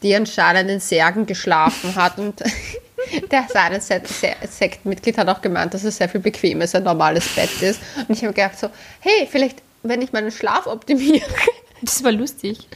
[0.02, 2.42] die anscheinend in Särgen geschlafen hat und
[3.30, 7.62] der seine Sektmitglied hat auch gemeint, dass es sehr viel bequemer als ein normales Bett
[7.62, 7.80] ist.
[8.08, 8.68] Und ich habe gedacht so,
[9.00, 11.24] hey, vielleicht, wenn ich meinen Schlaf optimiere.
[11.82, 12.66] Das war lustig.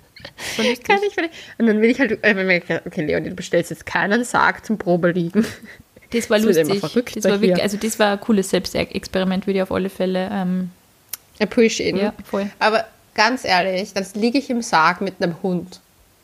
[0.57, 1.33] Kann ich vielleicht.
[1.57, 5.47] Und dann will ich halt, äh, okay, Leonie, du bestellst jetzt keinen Sarg zum Probeliegen.
[6.11, 6.81] Das war das lustig.
[7.15, 10.71] Das war wirklich, also das war ein cooles Selbstexperiment, würde ich auf alle Fälle ähm,
[11.41, 11.99] appreciaten.
[11.99, 12.51] Ja, voll.
[12.59, 15.81] Aber ganz ehrlich, dann liege ich im Sarg mit einem Hund.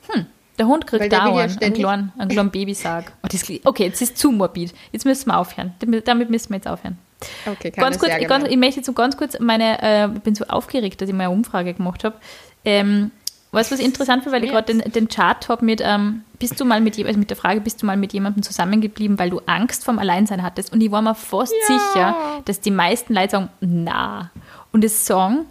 [0.08, 0.26] Hm.
[0.58, 3.12] Der Hund kriegt dauernd ja einen kleinen, einen kleinen Babysarg.
[3.22, 3.28] Oh,
[3.64, 4.72] okay, jetzt ist zu morbid.
[4.92, 5.74] Jetzt müssen wir aufhören.
[6.04, 6.98] Damit müssen wir jetzt aufhören.
[7.46, 11.00] Okay, ganz kurz, ganz, ich möchte jetzt so ganz kurz meine, äh, bin so aufgeregt,
[11.00, 12.16] dass ich mal eine Umfrage gemacht habe.
[12.64, 13.10] Ähm,
[13.54, 16.58] Weißt du, was interessant war, weil ich gerade den, den Chart habe mit, ähm, bist
[16.58, 19.40] du mal mit, also mit der Frage, bist du mal mit jemandem zusammengeblieben, weil du
[19.46, 20.72] Angst vorm Alleinsein hattest?
[20.72, 21.78] Und ich war mir fast ja.
[21.78, 24.32] sicher, dass die meisten Leute sagen, na.
[24.74, 25.46] Und das sagen,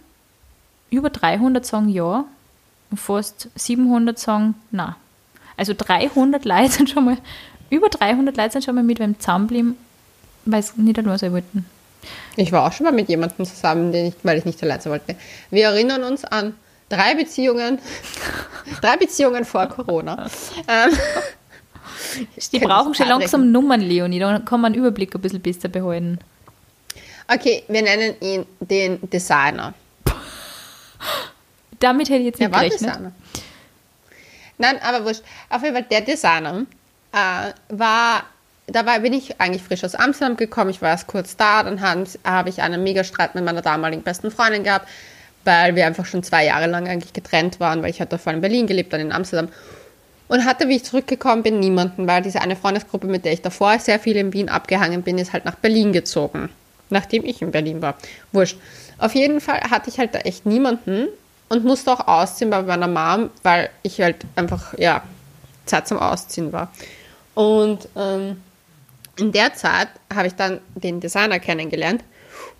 [0.90, 2.26] über 300 sagen ja
[2.90, 4.96] und fast 700 sagen na.
[5.56, 7.16] Also 300 Leute sind schon mal,
[7.70, 9.76] über 300 Leute sind schon mal mit wem zusammengeblieben,
[10.44, 11.64] weil es nicht nur sein wollten.
[12.36, 14.92] Ich war auch schon mal mit jemandem zusammen, den ich, weil ich nicht allein sein
[14.92, 15.16] wollte.
[15.48, 16.54] Wir erinnern uns an
[16.90, 17.78] Drei Beziehungen.
[18.82, 20.28] drei Beziehungen vor Corona.
[20.68, 20.90] Ähm,
[22.52, 24.18] die brauchen schon langsam Nummern, Leonie.
[24.18, 26.18] Da kann man einen Überblick ein bisschen besser behalten.
[27.28, 29.74] Okay, wir nennen ihn den Designer.
[31.80, 32.90] Damit hätte ich jetzt nicht er war gerechnet.
[32.90, 33.12] Designer.
[34.58, 35.22] Nein, aber wurscht.
[35.50, 36.66] Auf jeden Fall, der Designer
[37.12, 38.24] äh, war,
[38.66, 40.70] da war, bin ich eigentlich frisch aus Amsterdam gekommen.
[40.70, 44.30] Ich war erst kurz da, dann habe hab ich einen Mega-Streit mit meiner damaligen besten
[44.30, 44.88] Freundin gehabt
[45.44, 48.40] weil wir einfach schon zwei Jahre lang eigentlich getrennt waren, weil ich hatte davor in
[48.40, 49.48] Berlin gelebt, dann in Amsterdam.
[50.26, 53.78] Und hatte, wie ich zurückgekommen bin, niemanden, weil diese eine Freundesgruppe, mit der ich davor
[53.78, 56.48] sehr viel in Wien abgehangen bin, ist halt nach Berlin gezogen.
[56.90, 57.96] Nachdem ich in Berlin war.
[58.32, 58.58] Wurscht.
[58.98, 61.08] Auf jeden Fall hatte ich halt da echt niemanden
[61.48, 65.02] und musste auch ausziehen bei meiner Mom, weil ich halt einfach, ja,
[65.66, 66.70] Zeit zum Ausziehen war.
[67.34, 68.42] Und ähm,
[69.16, 72.02] in der Zeit habe ich dann den Designer kennengelernt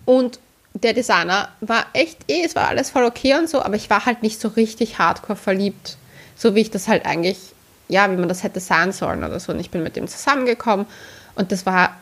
[0.05, 0.39] und
[0.73, 4.05] der Designer war echt eh, es war alles voll okay und so, aber ich war
[4.05, 5.97] halt nicht so richtig hardcore verliebt,
[6.35, 7.37] so wie ich das halt eigentlich,
[7.87, 9.53] ja, wie man das hätte sein sollen oder so.
[9.53, 10.85] Und ich bin mit dem zusammengekommen
[11.35, 11.95] und das war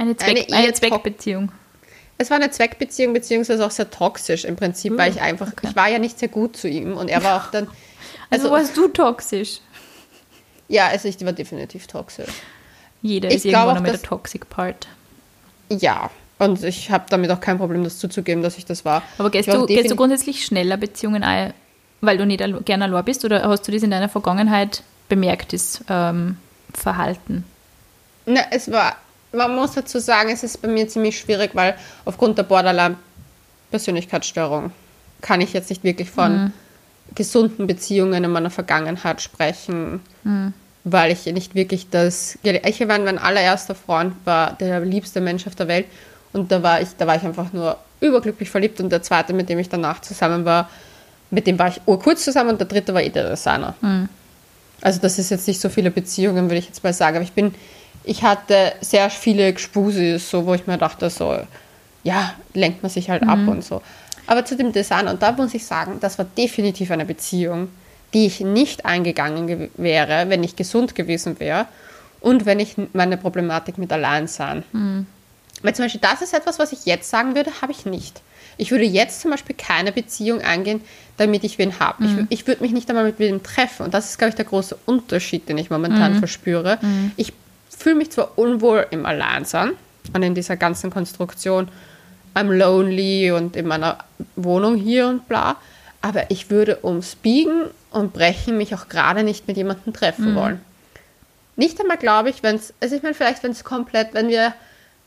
[0.00, 1.52] eine, Zweck, eine, eine Zweckbeziehung.
[2.16, 4.98] Es war eine Zweckbeziehung, beziehungsweise auch sehr toxisch im Prinzip, mhm.
[4.98, 5.68] weil ich einfach, okay.
[5.68, 7.68] ich war ja nicht sehr gut zu ihm und er war auch dann.
[8.30, 9.60] Also, also warst du toxisch?
[10.68, 12.30] Ja, also ich war definitiv toxisch.
[13.02, 14.88] Jeder ich ist irgendwann einmal der Toxic Part.
[15.70, 19.02] Ja, und ich habe damit auch kein Problem, das zuzugeben, dass ich das war.
[19.18, 21.52] Aber gehst, du, gehst du grundsätzlich schneller Beziehungen ein,
[22.00, 23.24] weil du nicht gerne allein bist?
[23.24, 26.36] Oder hast du das in deiner Vergangenheit bemerkt, das ähm,
[26.72, 27.44] Verhalten?
[28.26, 28.96] Na, es war,
[29.32, 34.72] man muss dazu sagen, es ist bei mir ziemlich schwierig, weil aufgrund der Borderline-Persönlichkeitsstörung
[35.20, 36.52] kann ich jetzt nicht wirklich von mhm.
[37.14, 40.00] gesunden Beziehungen in meiner Vergangenheit sprechen.
[40.24, 42.38] Mhm weil ich nicht wirklich das.
[42.42, 45.86] Ich war mein allererster Freund, war der liebste Mensch auf der Welt
[46.32, 48.80] und da war ich, da war ich einfach nur überglücklich verliebt.
[48.80, 50.70] Und der zweite, mit dem ich danach zusammen war,
[51.30, 53.74] mit dem war ich urkurz zusammen und der dritte war eh der Designer.
[53.80, 54.08] Mhm.
[54.80, 57.16] Also das ist jetzt nicht so viele Beziehungen, würde ich jetzt mal sagen.
[57.16, 57.54] Aber ich bin,
[58.04, 61.38] ich hatte sehr viele Gespusis, so wo ich mir dachte, so,
[62.02, 63.30] ja, lenkt man sich halt mhm.
[63.30, 63.82] ab und so.
[64.26, 67.68] Aber zu dem Designer, und da muss ich sagen, das war definitiv eine Beziehung,
[68.14, 71.66] die ich nicht eingegangen wäre, wenn ich gesund gewesen wäre
[72.20, 75.06] und wenn ich meine Problematik mit Alleinsein mhm.
[75.62, 78.22] Weil zum Beispiel das ist etwas, was ich jetzt sagen würde, habe ich nicht.
[78.56, 80.80] Ich würde jetzt zum Beispiel keine Beziehung eingehen,
[81.16, 82.04] damit ich wen habe.
[82.04, 82.26] Mhm.
[82.30, 83.84] Ich, ich würde mich nicht einmal mit wem treffen.
[83.84, 86.18] Und das ist, glaube ich, der große Unterschied, den ich momentan mhm.
[86.18, 86.78] verspüre.
[86.80, 87.12] Mhm.
[87.16, 87.32] Ich
[87.80, 89.72] fühle mich zwar unwohl im Alleinsein
[90.12, 91.68] und in dieser ganzen Konstruktion,
[92.34, 93.98] I'm lonely und in meiner
[94.36, 95.56] Wohnung hier und bla,
[96.02, 100.60] aber ich würde ums Biegen und Brechen mich auch gerade nicht mit jemandem treffen wollen.
[101.56, 104.54] Nicht einmal glaube ich, wenn es, also ich meine, vielleicht, wenn es komplett, wenn wir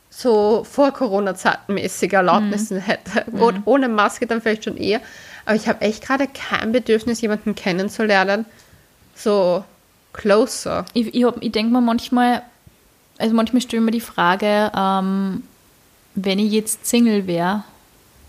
[0.10, 5.00] so vor Corona-Zeiten mäßige Erlaubnissen hätten, und ohne Maske dann vielleicht schon eher,
[5.46, 8.46] aber ich habe echt gerade kein Bedürfnis, jemanden kennenzulernen,
[9.16, 9.64] so
[10.14, 10.86] closer.
[10.94, 12.44] Ich, ich, ich denke mir manchmal,
[13.24, 15.44] also manchmal stelle ich mir die Frage, ähm,
[16.16, 17.64] wenn ich jetzt Single wäre,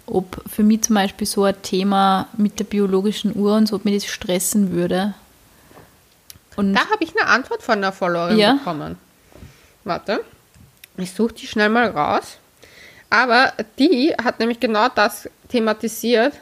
[0.06, 3.84] ob für mich zum Beispiel so ein Thema mit der biologischen Uhr und so, ob
[3.84, 5.14] mir das stressen würde.
[6.56, 8.52] Und Da habe ich eine Antwort von einer Followerin Ja?
[8.54, 8.96] bekommen.
[9.82, 10.20] Warte,
[10.96, 12.38] ich suche die schnell mal raus.
[13.10, 16.34] Aber die hat nämlich genau das thematisiert.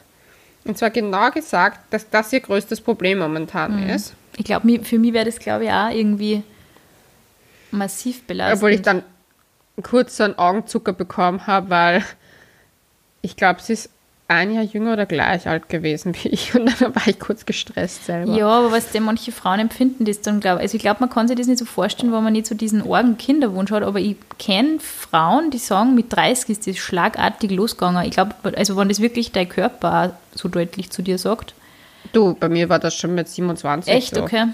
[0.64, 3.88] Und zwar genau gesagt, dass das ihr größtes Problem momentan Mhm.
[3.90, 4.14] ist.
[4.36, 6.42] ich glaube, für mich wäre das, glaube ich, auch irgendwie
[7.72, 8.58] massiv belastend.
[8.58, 9.02] Obwohl ich dann
[9.82, 12.04] kurz so einen Augenzucker bekommen habe, weil
[13.22, 13.90] ich glaube, sie ist
[14.28, 16.54] ein Jahr jünger oder gleich alt gewesen wie ich.
[16.54, 18.34] Und dann war ich kurz gestresst selber.
[18.34, 21.28] Ja, aber was denn manche Frauen empfinden, das dann glaube Also ich glaube, man kann
[21.28, 24.16] sich das nicht so vorstellen, weil man nicht so diesen argen Kinderwunsch hat, aber ich
[24.38, 28.04] kenne Frauen, die sagen, mit 30 ist das schlagartig losgegangen.
[28.04, 31.54] Ich glaube, also wenn das wirklich dein Körper so deutlich zu dir sagt.
[32.12, 34.22] Du, bei mir war das schon mit 27 Echt, so.
[34.22, 34.46] okay.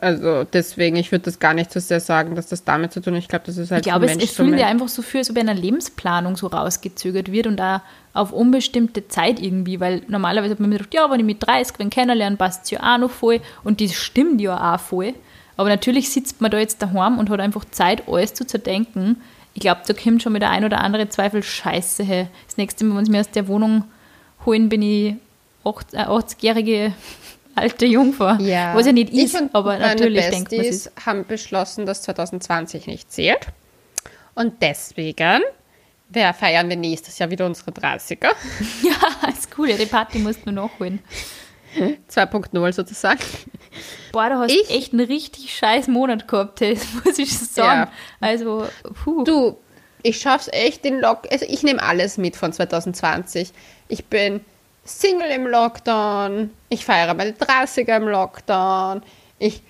[0.00, 3.14] Also deswegen, ich würde das gar nicht so sehr sagen, dass das damit zu tun
[3.14, 3.22] hat.
[3.22, 5.36] Ich glaube, das ist halt Ich glaube, es, fühlt ja einfach so für, als ob
[5.36, 7.82] eine Lebensplanung so rausgezögert wird und da
[8.14, 11.78] auf unbestimmte Zeit irgendwie, weil normalerweise hat man mir gedacht, ja, wenn ich mit 30
[11.78, 15.14] wen kennenlerne, passt es ja auch noch voll und das stimmt ja auch voll.
[15.56, 19.16] Aber natürlich sitzt man da jetzt daheim und hat einfach Zeit, alles zu zerdenken.
[19.54, 22.04] Ich glaube, da kommt schon mit der ein oder andere Zweifel Scheiße.
[22.04, 22.28] Hey.
[22.46, 23.82] Das nächste Mal, wenn sie mir aus der Wohnung
[24.46, 25.16] holen, bin ich
[25.64, 26.92] acht- äh, 80-jährige
[27.58, 28.38] alte Jungfer.
[28.40, 28.74] Ja.
[28.74, 30.90] Was ja nicht Ich ist, und aber meine natürlich denkt man es.
[31.04, 33.46] haben beschlossen, dass 2020 nicht zählt.
[34.34, 35.42] Und deswegen
[36.10, 38.28] wer feiern wir nächstes Jahr wieder unsere 30er.
[38.82, 39.68] Ja, ist cool.
[39.70, 41.00] Ja, die Party musst du nachholen.
[42.10, 43.20] 2.0 sozusagen.
[44.12, 47.90] Boah, du hast Ich- echt einen richtig scheiß Monat gehabt, das muss ich sagen.
[48.20, 48.66] Also,
[49.04, 49.22] puh.
[49.24, 49.58] Du,
[50.02, 51.30] ich schaff's echt den Lock.
[51.30, 53.50] Also ich nehme alles mit von 2020.
[53.88, 54.40] Ich bin
[54.88, 56.50] Single im Lockdown.
[56.68, 59.02] Ich feiere meine 30er im Lockdown.
[59.38, 59.62] Ich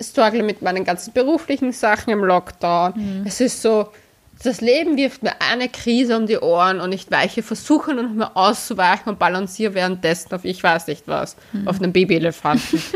[0.00, 3.24] struggle mit meinen ganzen beruflichen Sachen im Lockdown.
[3.26, 3.88] Es ist so,
[4.42, 8.14] das Leben wirft mir eine Krise um die Ohren und ich weiche, versuche nur noch
[8.14, 12.82] mal auszuweichen und balanciere währenddessen auf ich weiß nicht was, auf einem Babyelefanten.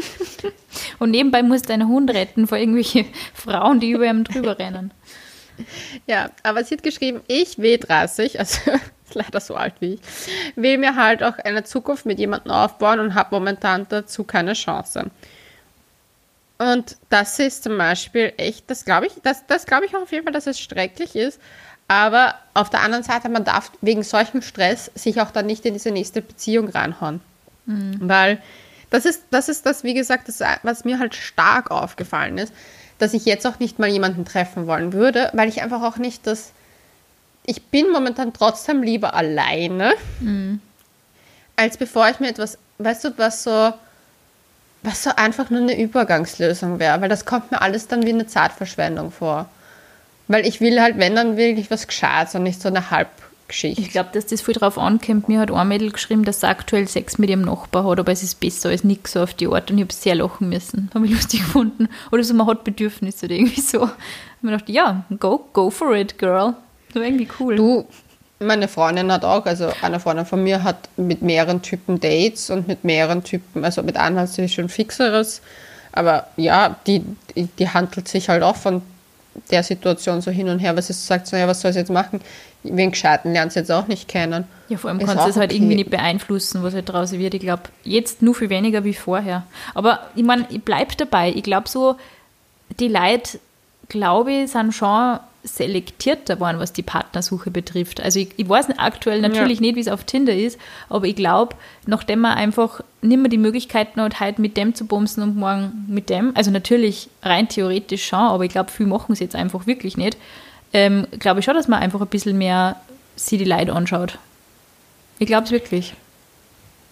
[0.99, 4.93] Und nebenbei musst du deinen Hund retten vor irgendwelchen Frauen, die über ihm drüber rennen.
[6.07, 8.61] Ja, aber sie hat geschrieben, ich W30, also
[9.09, 10.01] ist leider so alt wie ich,
[10.57, 15.11] will mir halt auch eine Zukunft mit jemandem aufbauen und habe momentan dazu keine Chance.
[16.59, 20.13] Und das ist zum Beispiel echt, das glaube ich, das, das glaube ich auch auf
[20.13, 21.41] jeden Fall, dass es schrecklich ist.
[21.87, 25.73] Aber auf der anderen Seite, man darf wegen solchem Stress sich auch dann nicht in
[25.73, 27.21] diese nächste Beziehung reinhauen.
[28.01, 28.43] Weil
[28.91, 32.53] das ist, das ist das, wie gesagt, das, was mir halt stark aufgefallen ist,
[32.99, 36.27] dass ich jetzt auch nicht mal jemanden treffen wollen würde, weil ich einfach auch nicht
[36.27, 36.53] das.
[37.51, 39.95] Ich bin momentan trotzdem lieber alleine,
[41.57, 43.73] als bevor ich mir etwas, weißt du, was so,
[44.83, 48.27] was so einfach nur eine Übergangslösung wäre, weil das kommt mir alles dann wie eine
[48.27, 49.49] Zeitverschwendung vor.
[50.27, 53.81] Weil ich will halt, wenn, dann wirklich was Gescheites und nicht so eine Halbgeschichte.
[53.81, 55.31] Ich glaube, dass das viel drauf ankommt.
[55.31, 58.23] Mir hat ein Mädel geschrieben, dass sie aktuell Sex mit ihrem Nachbar hat, aber es
[58.23, 59.71] ist besser als nichts so auf die Art.
[59.71, 60.91] Und ich habe sehr lachen müssen.
[60.93, 61.89] Habe ich lustig gefunden.
[62.13, 63.81] Oder so, man hat Bedürfnisse oder irgendwie so.
[63.85, 63.93] Und
[64.43, 66.55] mir dachte, ja, go, go for it, girl.
[66.99, 67.57] So irgendwie cool.
[67.57, 67.87] Du,
[68.41, 72.69] meine Freundin hat auch, also eine Freundin von mir hat mit mehreren Typen Dates und
[72.69, 75.43] mit mehreren Typen, also mit einem hat sie schon fixeres,
[75.93, 77.03] aber ja, die,
[77.35, 78.83] die, handelt sich halt auch von
[79.51, 81.91] der Situation so hin und her, was sie sagt, so, ja, was soll sie jetzt
[81.91, 82.21] machen?
[82.63, 84.45] Wen Gescheiten lernt sie jetzt auch nicht kennen.
[84.69, 85.59] Ja, vor allem Ist kannst du es halt okay.
[85.59, 87.35] irgendwie nicht beeinflussen, was halt draußen wird.
[87.35, 89.45] Ich glaube, jetzt nur viel weniger wie vorher.
[89.75, 91.33] Aber ich meine, ich bleibe dabei.
[91.35, 91.97] Ich glaube so,
[92.79, 93.39] die Leute,
[93.89, 95.21] glaube ich, sind schon
[95.57, 98.01] selektierter geworden, was die Partnersuche betrifft.
[98.01, 100.59] Also ich, ich weiß aktuell natürlich nicht, wie es auf Tinder ist,
[100.89, 101.57] aber ich glaube,
[101.87, 105.87] nachdem man einfach nicht mehr die Möglichkeiten hat, heute mit dem zu bumsen und morgen
[105.89, 109.67] mit dem, also natürlich rein theoretisch schon, aber ich glaube, viele machen es jetzt einfach
[109.67, 110.17] wirklich nicht,
[110.73, 112.77] ähm, glaube ich schon, dass man einfach ein bisschen mehr
[113.17, 114.19] sie die Leute anschaut.
[115.19, 115.95] Ich glaube es wirklich.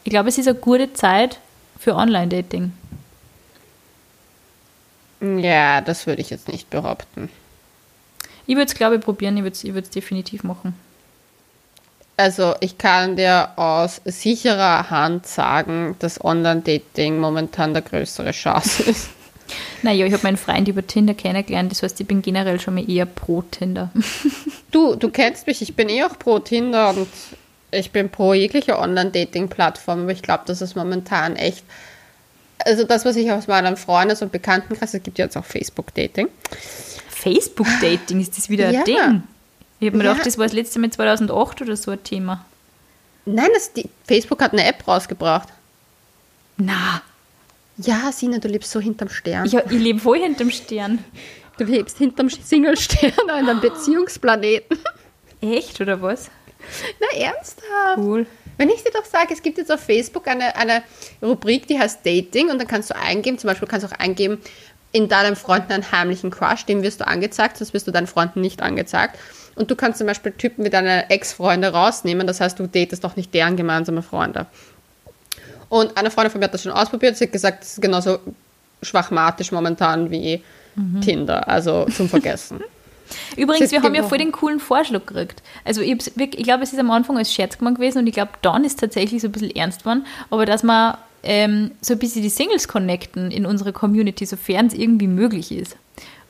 [0.05, 1.39] Ich glaube, es ist eine gute Zeit
[1.79, 2.73] für Online-Dating.
[5.21, 7.31] Ja, das würde ich jetzt nicht behaupten.
[8.47, 9.37] Ich würde es, glaube ich, probieren.
[9.37, 10.75] Ich würde es ich würd's definitiv machen.
[12.17, 19.11] Also ich kann dir aus sicherer Hand sagen, dass Online-Dating momentan der größere Chance ist.
[19.83, 21.71] Naja, ich habe meinen Freund über Tinder kennengelernt.
[21.71, 23.91] Das heißt, ich bin generell schon mal eher pro Tinder.
[24.73, 27.09] Du, du kennst mich, ich bin eh auch pro Tinder und
[27.71, 31.65] ich bin pro jegliche Online-Dating-Plattform, aber ich glaube, das ist momentan echt.
[32.59, 36.29] Also das, was ich aus meinem Freundes- und Bekanntenkreis, es gibt ja jetzt auch Facebook-Dating.
[37.21, 38.81] Facebook-Dating, ist das wieder Ja.
[38.81, 39.23] ein Ding?
[39.81, 40.11] Ich habe mir Ja.
[40.13, 42.45] gedacht, das war das letzte Mal 2008 oder so ein Thema.
[43.25, 45.49] Nein, das, die, Facebook hat eine App rausgebracht.
[46.57, 47.03] Na,
[47.79, 49.45] Ja, Sina, du lebst so hinterm Stern.
[49.45, 51.05] ich, ich lebe voll hinterm Stern.
[51.59, 54.79] Du lebst hinterm Single-Stern an einem Beziehungsplaneten.
[55.43, 56.31] Echt, oder was?
[57.01, 57.99] Na, ernsthaft?
[57.99, 58.27] Cool.
[58.57, 60.83] Wenn ich dir doch sage, es gibt jetzt auf Facebook eine, eine
[61.23, 64.39] Rubrik, die heißt Dating und dann kannst du eingeben, zum Beispiel kannst du auch eingeben,
[64.97, 68.41] in deinem Freunden einen heimlichen Crush, dem wirst du angezeigt, sonst wirst du deinen Freunden
[68.41, 69.19] nicht angezeigt.
[69.55, 73.15] Und du kannst zum Beispiel Typen wie deine Ex-Freunde rausnehmen, das heißt, du datest doch
[73.15, 74.47] nicht deren gemeinsame Freunde.
[75.69, 78.21] Und eine Freundin von mir hat das schon ausprobiert, sie hat gesagt, es ist genauso
[78.81, 80.43] schwachmatisch momentan wie
[81.03, 82.61] Tinder, also zum Vergessen.
[83.37, 85.43] Übrigens, wir haben ja voll den coolen Vorschlag gekriegt.
[85.65, 88.33] Also ich, ich glaube, es ist am Anfang als Scherz gemeint gewesen und ich glaube,
[88.43, 90.07] dann ist tatsächlich so ein bisschen ernst geworden.
[90.31, 94.75] Aber dass wir ähm, so ein bisschen die Singles connecten in unserer Community, sofern es
[94.75, 95.77] irgendwie möglich ist.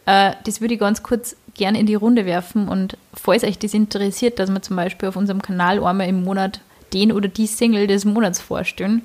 [0.07, 3.75] Äh, das würde ich ganz kurz gerne in die Runde werfen und falls euch das
[3.75, 6.61] interessiert, dass wir zum Beispiel auf unserem Kanal einmal im Monat
[6.93, 9.03] den oder die Single des Monats vorstellen,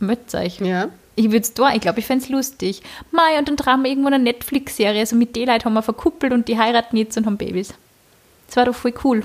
[0.00, 0.60] meldet euch.
[0.60, 0.88] Ja.
[1.18, 2.80] Ich würde es da, ich glaube, ich fände es lustig.
[3.10, 6.32] Mai, und dann tragen wir irgendwo eine Netflix-Serie, so mit den Leuten haben wir verkuppelt
[6.32, 7.74] und die heiraten jetzt und haben Babys.
[8.46, 9.24] Das war doch voll cool.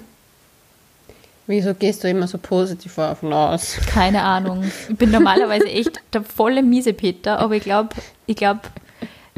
[1.46, 3.78] Wieso gehst du immer so positiv davon aus?
[3.86, 4.64] Keine Ahnung.
[4.90, 7.90] Ich bin normalerweise echt der volle Miesepeter, aber ich glaube,
[8.26, 8.62] ich glaube,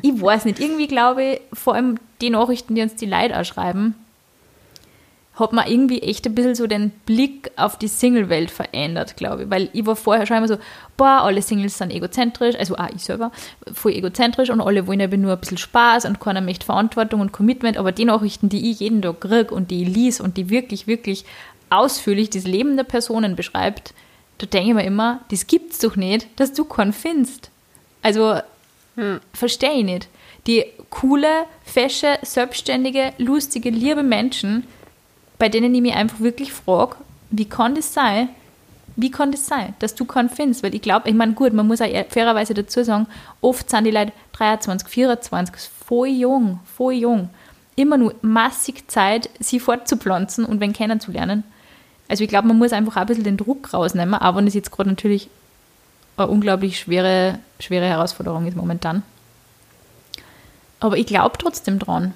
[0.02, 0.62] ich weiß nicht.
[0.62, 3.96] Irgendwie glaube ich, vor allem die Nachrichten, die uns die Leute auch schreiben,
[5.36, 9.50] hat man irgendwie echt ein bisschen so den Blick auf die Single-Welt verändert, glaube ich.
[9.50, 10.58] Weil ich war vorher schon immer so,
[10.96, 13.32] boah, alle Singles sind egozentrisch, also auch ich selber,
[13.74, 17.34] voll egozentrisch und alle wollen aber nur ein bisschen Spaß und keiner möchte Verantwortung und
[17.34, 17.78] Commitment.
[17.78, 20.88] Aber die Nachrichten, die ich jeden Tag kriege und die ich lies und die wirklich,
[20.88, 21.26] wirklich
[21.70, 23.94] ausführlich das Leben der Personen beschreibt,
[24.38, 27.50] da denke ich mir immer, das gibt's doch nicht, dass du keinen findest.
[28.02, 28.40] Also,
[29.34, 30.08] verstehe ich nicht.
[30.48, 34.66] Die coole, fesche, selbstständige, lustige, liebe Menschen,
[35.38, 36.96] bei denen ich mich einfach wirklich frage,
[37.32, 38.30] wie kann das sein?
[38.96, 40.64] Wie kann das sein, dass du keinen findest?
[40.64, 43.08] Weil ich glaube, ich meine, gut, man muss auch fairerweise dazu sagen,
[43.42, 47.30] oft sind die Leute 23, 24, voll jung, voll jung.
[47.76, 51.44] Immer nur massig Zeit, sie fortzupflanzen und wenn kennenzulernen.
[52.08, 54.54] Also ich glaube, man muss einfach auch ein bisschen den Druck rausnehmen, auch wenn es
[54.54, 55.30] jetzt gerade natürlich
[56.16, 59.04] eine unglaublich schwere, schwere Herausforderung ist momentan.
[60.80, 62.14] Aber ich glaube trotzdem dran.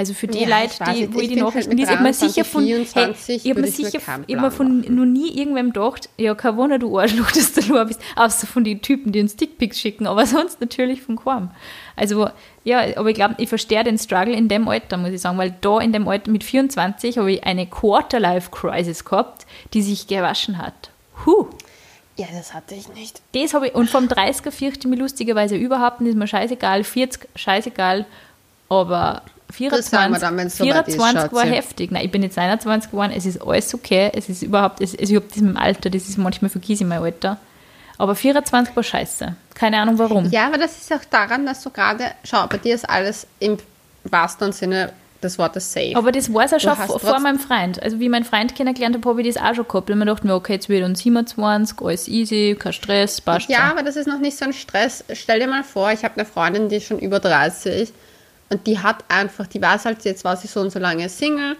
[0.00, 1.14] Also für die Ja, ich Leute, die, nicht.
[1.14, 3.44] wo Ich ich die halt Nachrichten mit lese, ich habe mir 23, sicher von, 24
[3.44, 6.78] hey, ich mir ich sicher ich mir von noch nie irgendwem gedacht, ja, kein Wunder,
[6.78, 10.24] du Arschloch, dass du nur bist, außer von den Typen, die uns Dickpics schicken, aber
[10.26, 11.50] sonst natürlich von kaum.
[11.96, 12.30] Also,
[12.64, 15.54] ja, aber ich glaube, ich verstehe den Struggle in dem Alter, muss ich sagen, weil
[15.60, 19.44] da in dem Alter mit 24 habe ich eine Quarter-Life-Crisis gehabt,
[19.74, 20.88] die sich gewaschen hat.
[21.26, 21.44] Huh.
[22.16, 23.20] Ja, das hatte ich nicht.
[23.34, 26.84] Das habe ich, und vom 30er fürchte ich mich lustigerweise überhaupt nicht, ist mir scheißegal,
[26.84, 28.06] 40 scheißegal,
[28.70, 29.20] aber
[29.52, 31.90] 24, wir dann, wenn's soweit ist, 24 war heftig.
[31.90, 35.12] Nein, ich bin jetzt 21 geworden, es ist alles okay, es ist überhaupt, es, also
[35.12, 37.38] ich habe das mit dem Alter, das ist manchmal vergesse ich mein Alter.
[37.98, 39.34] Aber 24 war scheiße.
[39.54, 40.30] Keine Ahnung warum.
[40.30, 43.58] Ja, aber das ist auch daran, dass du gerade, schau, bei dir ist alles im
[44.04, 44.92] wahrsten Sinne
[45.22, 45.92] des Wortes safe.
[45.96, 47.82] Aber das war es ja Du schon vor, vor meinem Freund.
[47.82, 49.90] Also wie meinen Freund kennengelernt habe, habe ich das auch schon gehabt.
[49.90, 53.58] Weil man dachte mir, okay, jetzt wird uns 27, alles easy, kein Stress, passt Ja,
[53.58, 53.70] schon.
[53.72, 55.04] aber das ist noch nicht so ein Stress.
[55.12, 57.92] Stell dir mal vor, ich habe eine Freundin, die ist schon über 30
[58.50, 61.56] und die hat einfach, die weiß halt, jetzt war sie so und so lange Single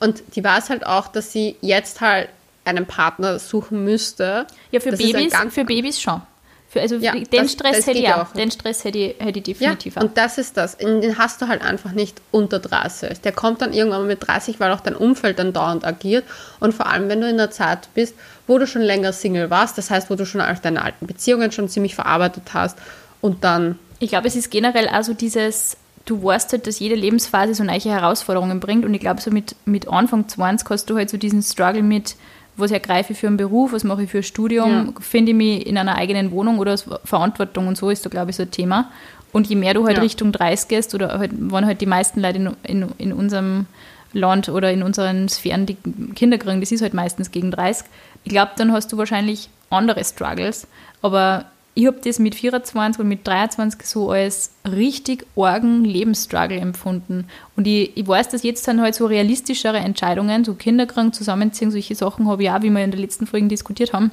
[0.00, 2.28] und die weiß halt auch, dass sie jetzt halt
[2.64, 4.46] einen Partner suchen müsste.
[4.70, 6.20] Ja, für Das Babys, für Babys schon.
[6.68, 8.32] Für, also Ja, den das- Stress das hätte ja auch.
[8.32, 10.02] Den Stress hätte ich, hätte ich Ja, definitiv auch.
[10.02, 10.76] und das ist das.
[10.76, 13.20] Den hast du halt einfach nicht unter 30.
[13.20, 16.24] Der kommt dann irgendwann mal mit 30, weil auch dein Umfeld dann dauernd agiert.
[16.58, 18.14] Und vor allem, wenn du in einer Zeit bist,
[18.48, 21.52] wo du schon länger Single warst, das heißt, wo du schon all deine alten Beziehungen
[21.52, 22.76] schon ziemlich verarbeitet hast
[23.20, 25.76] und dann Ich glaube, es ist generell also dieses,
[26.06, 29.54] du weißt halt, dass jede Lebensphase so neue Herausforderungen bringt und ich glaube, so mit,
[29.66, 32.16] mit Anfang 20 hast du halt so diesen Struggle mit,
[32.56, 35.66] was ergreife ich für einen Beruf, was mache ich für ein Studium, finde ich mich
[35.66, 38.90] in einer eigenen Wohnung oder Verantwortung und so ist da, glaube ich, so ein Thema.
[39.32, 40.02] Und je mehr du halt Ja.
[40.02, 43.66] Richtung 30 gehst oder halt, wann halt die meisten Leute in, in, in unserem
[44.12, 45.76] Land oder in unseren Sphären die
[46.14, 47.86] Kinder kriegen, das ist halt meistens gegen 30.
[48.24, 50.66] Ich glaube, dann hast du wahrscheinlich andere Struggles.
[51.02, 51.44] Aber
[51.78, 57.26] ich habe das mit 24 und mit 23 so als richtig argen Lebensstruggle empfunden.
[57.54, 61.94] Und ich, ich weiß, dass jetzt dann halt so realistischere Entscheidungen, so Kinderkrank zusammenziehen, solche
[61.94, 64.10] Sachen habe ich auch, wie wir in der letzten Folge diskutiert haben.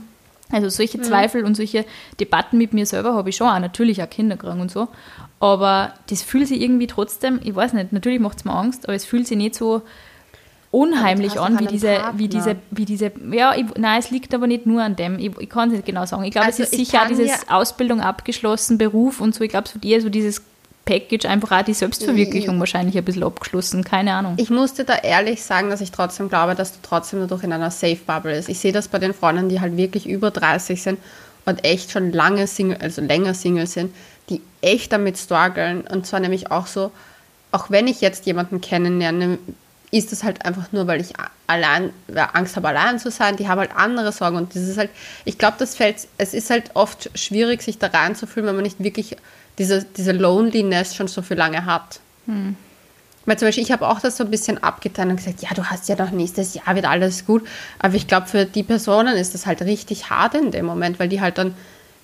[0.52, 1.86] Also solche Zweifel und solche
[2.20, 4.90] Debatten mit mir selber habe ich schon auch, natürlich auch Kinderkrank und so.
[5.40, 8.94] Aber das fühlt sich irgendwie trotzdem, ich weiß nicht, natürlich macht es mir Angst, aber
[8.94, 9.84] es fühlt sich nicht so
[10.74, 14.66] unheimlich an, wie diese, wie diese, wie diese, ja, ich, nein, es liegt aber nicht
[14.66, 16.24] nur an dem, ich, ich kann es nicht genau sagen.
[16.24, 19.68] Ich glaube, also es ist sicher auch dieses Ausbildung abgeschlossen, Beruf und so, ich glaube,
[19.68, 20.42] es wird eher so dieses
[20.86, 24.34] Package einfach auch die Selbstverwirklichung ich, wahrscheinlich ein bisschen abgeschlossen, keine Ahnung.
[24.38, 27.70] Ich musste da ehrlich sagen, dass ich trotzdem glaube, dass du trotzdem dadurch in einer
[27.70, 28.50] Safe Bubble ist.
[28.50, 31.00] Ich sehe das bei den Freunden, die halt wirklich über 30 sind
[31.46, 33.94] und echt schon lange Single, also länger Single sind,
[34.30, 36.92] die echt damit strugglen und zwar nämlich auch so,
[37.52, 39.38] auch wenn ich jetzt jemanden kennenlerne,
[39.94, 41.14] ist das halt einfach nur, weil ich
[41.46, 41.92] allein,
[42.34, 43.38] Angst habe, allein zu sein.
[43.38, 44.90] Die haben halt andere Sorgen und das ist halt,
[45.24, 48.84] ich glaube, das fällt, es ist halt oft schwierig, sich da reinzufühlen, wenn man nicht
[48.84, 49.16] wirklich
[49.60, 52.00] diese, diese Loneliness schon so viel lange hat.
[52.26, 52.56] Hm.
[53.26, 55.64] Weil zum Beispiel, ich habe auch das so ein bisschen abgetan und gesagt, ja, du
[55.64, 57.48] hast ja noch nächstes Jahr wird alles gut.
[57.78, 61.08] Aber ich glaube, für die Personen ist das halt richtig hart in dem Moment, weil
[61.08, 61.54] die halt dann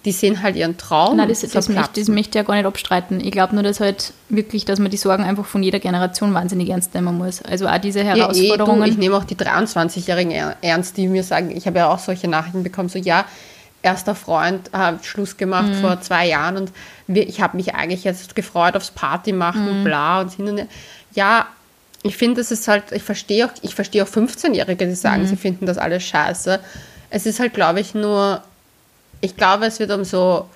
[0.06, 1.18] die sehen halt ihren Traum.
[1.18, 3.20] Nein, das, das, möchte, das möchte ich ja gar nicht abstreiten.
[3.20, 6.70] Ich glaube nur, dass halt wirklich, dass man die Sorgen einfach von jeder Generation wahnsinnig
[6.70, 7.42] ernst nehmen muss.
[7.42, 8.80] Also auch diese Herausforderungen.
[8.80, 10.32] Ja, eh, du, ich nehme auch die 23-Jährigen
[10.62, 13.26] ernst, die mir sagen, ich habe ja auch solche Nachrichten bekommen, so ja,
[13.82, 15.82] erster Freund hat Schluss gemacht mhm.
[15.82, 16.72] vor zwei Jahren und
[17.08, 19.84] wir, ich habe mich eigentlich jetzt gefreut aufs Party machen, mhm.
[19.84, 20.68] bla und hin und her.
[21.14, 21.48] Ja,
[22.04, 25.28] ich finde, das ist halt, ich verstehe auch, ich verstehe auch 15-Jährige, die sagen, mhm.
[25.28, 26.60] sie finden das alles scheiße.
[27.10, 28.42] Es ist halt, glaube ich, nur
[29.22, 30.50] ich glaube, es wird umso,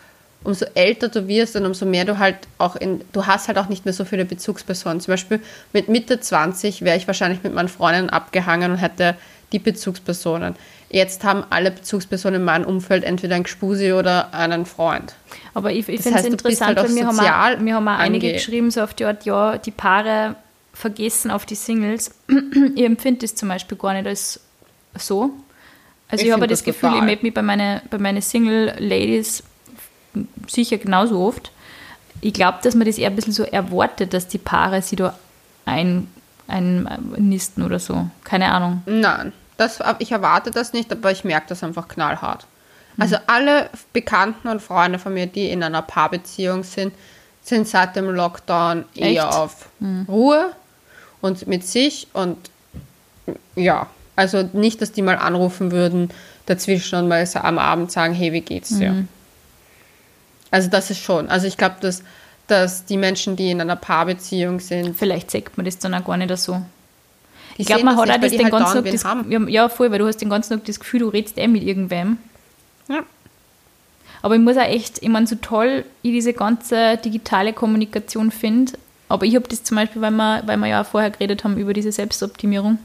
[0.44, 3.70] umso älter du wirst und umso mehr du halt auch in, du hast halt auch
[3.70, 5.02] nicht mehr so viele Bezugspersonen.
[5.02, 5.40] Zum Beispiel
[5.72, 9.16] mit Mitte 20 wäre ich wahrscheinlich mit meinen Freunden abgehangen und hätte
[9.52, 10.56] die Bezugspersonen.
[10.90, 15.16] Jetzt haben alle Bezugspersonen in meinem Umfeld entweder ein Gespusi oder einen Freund.
[15.54, 18.34] Aber ich, ich finde es interessant, halt weil wir haben, auch, wir haben auch einige
[18.34, 20.36] geschrieben, so auf die Art, ja, die Paare
[20.74, 22.12] vergessen auf die Singles.
[22.76, 24.40] ich empfinde das zum Beispiel gar nicht als
[24.98, 25.32] so.
[26.14, 27.00] Also ich, ich habe das, das Gefühl, total.
[27.00, 29.42] ich melde mich bei meinen bei meine Single-Ladies
[30.48, 31.52] sicher genauso oft.
[32.22, 35.18] Ich glaube, dass man das eher ein bisschen so erwartet, dass die Paare sie da
[35.66, 36.08] ein,
[36.48, 38.08] einnisten oder so.
[38.24, 38.84] Keine Ahnung.
[38.86, 42.46] Nein, das, ich erwarte das nicht, aber ich merke das einfach knallhart.
[43.00, 46.94] Also alle Bekannten und Freunde von mir, die in einer Paarbeziehung sind,
[47.42, 49.36] sind seit dem Lockdown eher Echt?
[49.36, 50.06] auf mhm.
[50.08, 50.52] Ruhe
[51.22, 52.38] und mit sich und
[53.56, 56.10] ja, also nicht, dass die mal anrufen würden
[56.46, 58.92] dazwischen und mal am Abend sagen, hey, wie geht's dir?
[58.92, 59.08] Mhm.
[60.52, 61.30] Also das ist schon.
[61.30, 62.04] Also ich glaube, dass,
[62.48, 64.96] dass die Menschen, die in einer Paarbeziehung sind.
[64.96, 66.62] Vielleicht sagt man das dann auch gar nicht so.
[67.58, 69.50] Ich glaube, man hat auch das den halt ganzen Tag das, haben.
[69.50, 72.18] ja, voll, weil du hast den ganzen Tag das Gefühl, du redest eh mit irgendwem.
[72.88, 73.04] Ja.
[74.22, 78.74] Aber ich muss auch echt, ich meine, so toll ich diese ganze digitale Kommunikation finde,
[79.10, 81.58] aber ich habe das zum Beispiel, weil wir, weil wir ja auch vorher geredet haben
[81.58, 82.80] über diese Selbstoptimierung.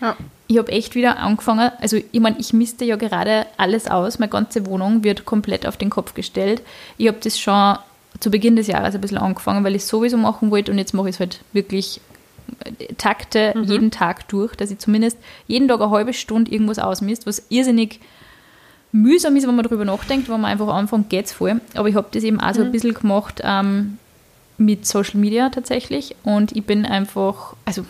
[0.00, 0.16] Ja.
[0.46, 4.30] Ich habe echt wieder angefangen, also ich meine, ich misste ja gerade alles aus, meine
[4.30, 6.62] ganze Wohnung wird komplett auf den Kopf gestellt.
[6.96, 7.76] Ich habe das schon
[8.20, 10.94] zu Beginn des Jahres ein bisschen angefangen, weil ich es sowieso machen wollte und jetzt
[10.94, 12.00] mache ich es halt wirklich
[12.64, 13.64] äh, takte mhm.
[13.64, 18.00] jeden Tag durch, dass ich zumindest jeden Tag eine halbe Stunde irgendwas ausmisst, was irrsinnig
[18.90, 21.60] mühsam ist, wenn man darüber nachdenkt, wenn man einfach anfängt, geht es voll.
[21.74, 22.72] Aber ich habe das eben auch so ein mhm.
[22.72, 23.98] bisschen gemacht ähm,
[24.56, 27.84] mit Social Media tatsächlich und ich bin einfach, also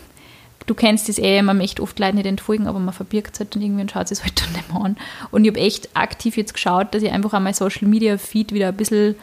[0.69, 3.55] du kennst das eh, man möchte oft Leute nicht entfolgen, aber man verbirgt es halt
[3.55, 4.97] dann irgendwie und schaut es halt dann nicht mehr an.
[5.31, 8.69] Und ich habe echt aktiv jetzt geschaut, dass ich einfach mein Social Media Feed wieder
[8.69, 9.17] ein bisschen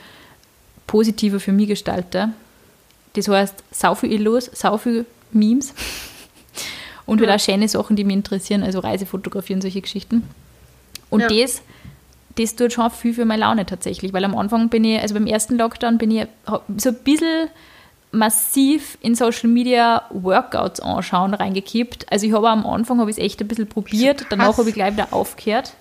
[0.88, 2.34] positiver für mich gestalte.
[3.14, 5.74] Das heißt, sau viel Illos, sau viel Memes
[7.06, 7.36] und halt ja.
[7.36, 10.24] auch schöne Sachen, die mich interessieren, also Reisefotografie und solche Geschichten.
[11.10, 11.28] Und ja.
[11.28, 11.62] das,
[12.36, 15.28] das tut schon viel für meine Laune tatsächlich, weil am Anfang bin ich, also beim
[15.28, 16.28] ersten Lockdown bin ich
[16.78, 17.50] so ein bisschen
[18.16, 22.12] massiv in Social Media Workouts anschauen reingekippt.
[22.12, 24.76] Also ich habe am Anfang habe ich es echt ein bisschen probiert, danach habe ich
[24.76, 25.74] gleich wieder aufgehört.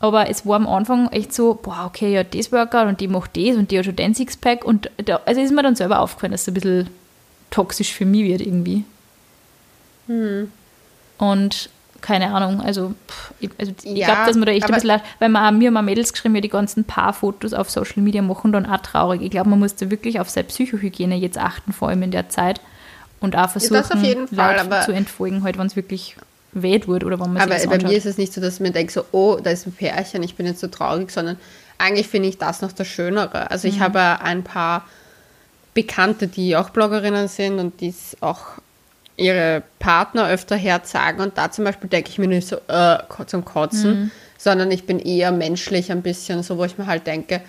[0.00, 3.36] Aber es war am Anfang echt so, boah, okay, ja, das Workout und die macht
[3.36, 6.32] das und die hat schon den Sixpack und da, also ist mir dann selber aufgefallen,
[6.32, 6.90] dass es ein bisschen
[7.50, 8.84] toxisch für mich wird irgendwie.
[10.06, 10.50] Hm.
[11.18, 11.70] Und
[12.04, 12.94] keine Ahnung, also,
[13.40, 15.84] ich, also ich ja, glaube, dass man da echt ein bisschen, weil man mir haben
[15.86, 19.22] Mädels geschrieben, ja, die ganzen Paarfotos auf Social Media machen dann auch traurig.
[19.22, 22.28] Ich glaube, man muss da wirklich auf seine Psychohygiene jetzt achten, vor allem in der
[22.28, 22.60] Zeit.
[23.20, 26.16] Und auch versuchen, Fall, Leute zu entfolgen, halt, wenn es wirklich
[26.52, 28.92] weh wird oder wenn man Aber bei mir ist es nicht so, dass man denkt
[28.92, 31.38] so, oh, da ist ein Pärchen, ich bin jetzt so traurig, sondern
[31.78, 33.50] eigentlich finde ich das noch das Schönere.
[33.50, 33.84] Also ich mhm.
[33.84, 34.84] habe ein paar
[35.72, 38.42] Bekannte, die auch Bloggerinnen sind und die es auch
[39.16, 43.44] ihre Partner öfter herzagen und da zum Beispiel denke ich mir nicht so äh, zum
[43.44, 44.10] Kotzen, mhm.
[44.38, 47.40] sondern ich bin eher menschlich ein bisschen, so wo ich mir halt denke,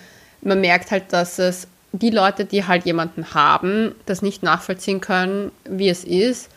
[0.41, 5.51] man merkt halt, dass es die Leute, die halt jemanden haben, das nicht nachvollziehen können,
[5.63, 6.49] wie es ist,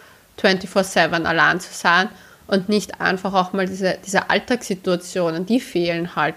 [0.43, 2.09] 24-7 allein zu sein
[2.47, 6.35] und nicht einfach auch mal diese, diese Alltagssituationen, die fehlen halt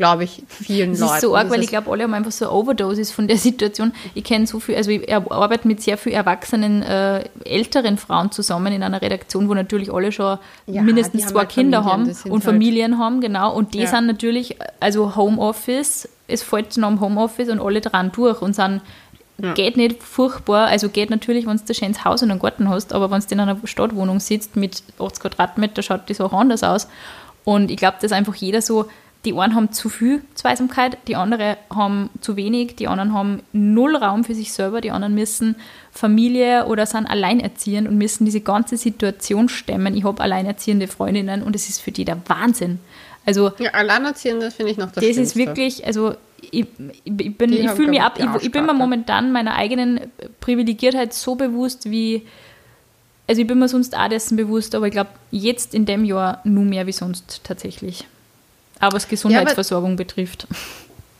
[0.00, 1.14] glaube ich, vielen Das Leuten.
[1.14, 3.92] ist so arg, weil ich glaube, alle haben einfach so eine Overdosis von der Situation.
[4.14, 8.72] Ich kenne so viel, also ich arbeite mit sehr vielen erwachsenen, äh, älteren Frauen zusammen
[8.72, 12.24] in einer Redaktion, wo natürlich alle schon Ja, mindestens zwei halt Kinder Familien, haben das
[12.24, 13.54] und halt- Familien haben, genau.
[13.54, 13.88] Und die Ja.
[13.88, 18.80] sind natürlich, also Homeoffice, es fällt noch am Homeoffice und alle dran durch und sind
[19.54, 22.92] Geht nicht furchtbar, also geht natürlich, wenn du ein schönes Haus und einen Garten hast,
[22.92, 26.88] aber wenn du in einer Stadtwohnung sitzt mit 80 Quadratmeter, schaut die Sache anders aus.
[27.46, 28.84] Und ich glaube, dass einfach jeder so,
[29.24, 33.96] die einen haben zu viel Zweisamkeit, die anderen haben zu wenig, die anderen haben null
[33.96, 35.56] Raum für sich selber, die anderen müssen
[35.92, 39.94] Familie oder sind alleinerziehend und müssen diese ganze Situation stemmen.
[39.94, 42.78] Ich habe alleinerziehende Freundinnen und es ist für die der Wahnsinn.
[43.26, 45.38] Also Ja, Alleinerziehende, finde ich noch das das ist Schlimmste.
[45.38, 46.14] wirklich, also
[46.50, 46.66] ich,
[47.04, 50.00] ich, bin, ich fühle mich ab, ich, ich, bin mir momentan meiner eigenen
[50.40, 52.26] Privilegiertheit so bewusst wie,
[53.28, 56.40] also ich bin mir sonst auch dessen bewusst, aber ich glaube jetzt in dem Jahr
[56.44, 58.06] nur mehr wie sonst tatsächlich.
[58.80, 60.46] Aber was Gesundheitsversorgung betrifft.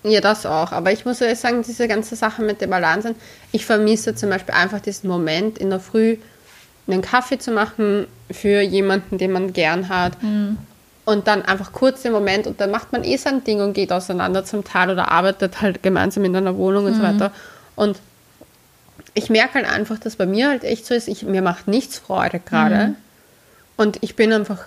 [0.03, 0.73] Ja, das auch.
[0.73, 3.15] Aber ich muss ehrlich sagen, diese ganze Sache mit dem Alleinsein,
[3.53, 6.17] ich vermisse zum Beispiel einfach diesen Moment in der Früh,
[6.89, 10.15] einen Kaffee zu machen für jemanden, den man gern hat.
[11.05, 13.93] Und dann einfach kurz den Moment und dann macht man eh sein Ding und geht
[13.93, 17.33] auseinander zum Teil oder arbeitet halt gemeinsam in einer Wohnung und so weiter.
[17.77, 17.99] Und
[19.15, 21.99] ich merke halt einfach, dass bei mir halt echt so ist, ich, mir macht nichts
[21.99, 22.95] Freude gerade.
[23.77, 24.65] Und ich bin einfach,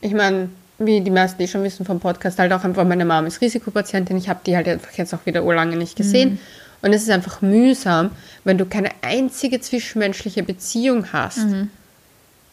[0.00, 0.48] ich meine,
[0.86, 4.16] wie die meisten, die schon wissen vom Podcast, halt auch einfach, meine Mama ist Risikopatientin.
[4.16, 6.38] Ich habe die halt einfach jetzt auch wieder urlange nicht gesehen.
[6.82, 8.10] Und es ist einfach mühsam,
[8.44, 11.38] wenn du keine einzige zwischenmenschliche Beziehung hast.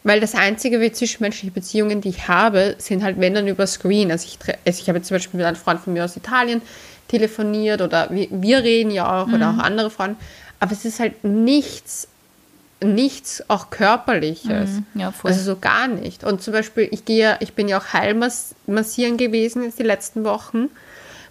[0.02, 4.10] Weil das einzige wie zwischenmenschliche Beziehungen, die ich habe, sind halt, wenn dann über Screen.
[4.10, 6.62] Also ich, also ich habe jetzt zum Beispiel mit einem Freund von mir aus Italien
[7.08, 10.16] telefoniert oder wir, wir reden ja auch oder auch andere Freunde.
[10.58, 12.08] Aber es ist halt nichts,
[12.82, 14.70] nichts auch körperliches.
[14.94, 15.30] Ja, voll.
[15.30, 16.24] Also so gar nicht.
[16.24, 20.68] Und zum Beispiel, ich gehe, ich bin ja auch heilmassieren gewesen jetzt die letzten Wochen,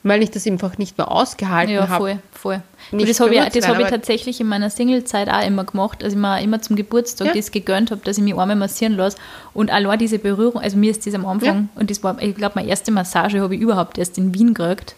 [0.03, 1.97] weil ich das einfach nicht mehr ausgehalten Ja, habe.
[1.97, 2.61] voll, voll.
[2.91, 6.15] nicht das habe ich, das hab ich tatsächlich in meiner Singlezeit auch immer gemacht, also
[6.15, 7.33] ich mir immer zum Geburtstag Ja.
[7.33, 9.17] das gegönnt habe, dass ich mich einmal massieren lasse.
[9.53, 12.53] Und allein diese Berührung, also mir ist das am Anfang, und das war, ich glaube,
[12.55, 14.95] meine erste Massage habe ich überhaupt erst in Wien gekriegt.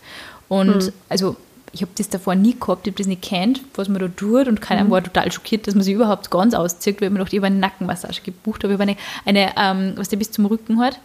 [0.49, 0.93] Und Hm.
[1.09, 1.35] also
[1.74, 4.47] ich habe das davor nie gehabt, ich habe das nicht kennt, was man da tut
[4.47, 4.91] und keiner Hm.
[4.91, 7.47] war total schockiert, dass man sich überhaupt ganz auszieht, weil ich mir gedacht, ich habe
[7.47, 10.99] eine Nackenmassage gebucht, habe ich habe eine, eine ähm, was der bis zum Rücken hat.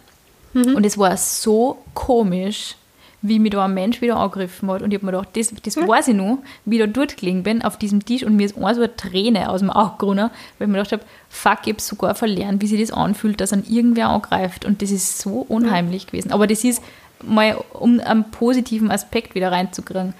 [0.53, 0.75] Mhm.
[0.75, 2.75] Und es war so komisch,
[3.21, 4.81] wie mich da ein Mensch wieder angegriffen hat.
[4.81, 7.43] Und ich habe mir gedacht, das, das weiß ich noch, wie ich da dort gelegen
[7.43, 10.29] bin auf diesem Tisch und mir ist eine so eine Träne aus dem Auge gerunnen,
[10.57, 13.53] weil ich mir gedacht habe, fuck, ich habe sogar verlernt, wie sich das anfühlt, dass
[13.53, 14.65] an irgendwer angreift.
[14.65, 16.31] Und das ist so unheimlich gewesen.
[16.31, 16.81] Aber das ist
[17.23, 20.13] mal, um einen positiven Aspekt wieder reinzukriegen,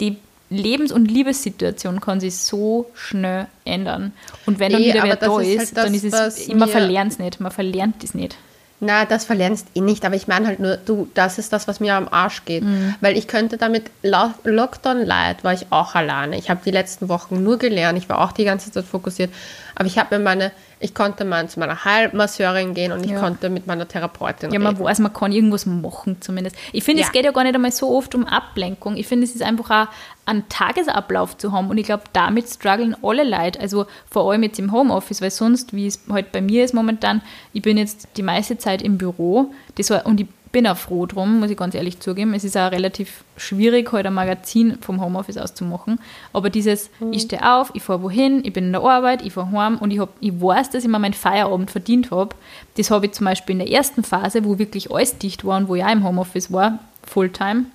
[0.00, 0.18] die
[0.48, 4.12] Lebens- und Liebessituation kann sich so schnell ändern.
[4.46, 6.04] Und wenn dann Eh, wieder wer das da ist ist, halt das, dann ist
[6.38, 8.36] es, mir- verlernt es nicht, man verlernt es nicht.
[8.78, 11.80] Na, das verlernst eh nicht, aber ich meine halt nur, du, das ist das, was
[11.80, 12.62] mir am Arsch geht.
[12.62, 12.94] Mhm.
[13.00, 16.36] Weil ich könnte damit, Lo- Lockdown Light war ich auch alleine.
[16.38, 19.32] Ich habe die letzten Wochen nur gelernt, ich war auch die ganze Zeit fokussiert.
[19.74, 23.20] Aber ich habe mir meine, ich konnte mal zu meiner Heilmasseurin gehen und ich Ja.
[23.20, 24.84] konnte mit meiner Therapeutin Ja, man reden.
[24.84, 26.56] weiß, man kann irgendwas machen zumindest.
[26.72, 27.12] Ich finde, es Ja.
[27.12, 28.96] geht ja gar nicht einmal so oft um Ablenkung.
[28.96, 29.92] Ich finde, es ist einfach auch
[30.26, 31.70] einen Tagesablauf zu haben.
[31.70, 33.60] Und ich glaube, damit strugglen alle Leute.
[33.60, 37.22] Also vor allem jetzt im Homeoffice, weil sonst, wie es halt bei mir ist momentan,
[37.52, 40.26] ich bin jetzt die meiste Zeit im Büro das war, und ich
[40.56, 42.32] bin auch froh drum, muss ich ganz ehrlich zugeben.
[42.32, 46.00] Es ist auch relativ schwierig, heute ein Magazin vom Homeoffice aus zu machen.
[46.32, 49.52] Aber dieses, ich stehe auf, ich fahre wohin, ich bin in der Arbeit, ich fahre
[49.52, 52.34] heim und ich, hab, ich weiß, dass ich mir meinen Feierabend verdient habe.
[52.78, 55.68] Das habe ich zum Beispiel in der ersten Phase, wo wirklich alles dicht war und
[55.68, 57.66] wo ich auch im Homeoffice war, Fulltime,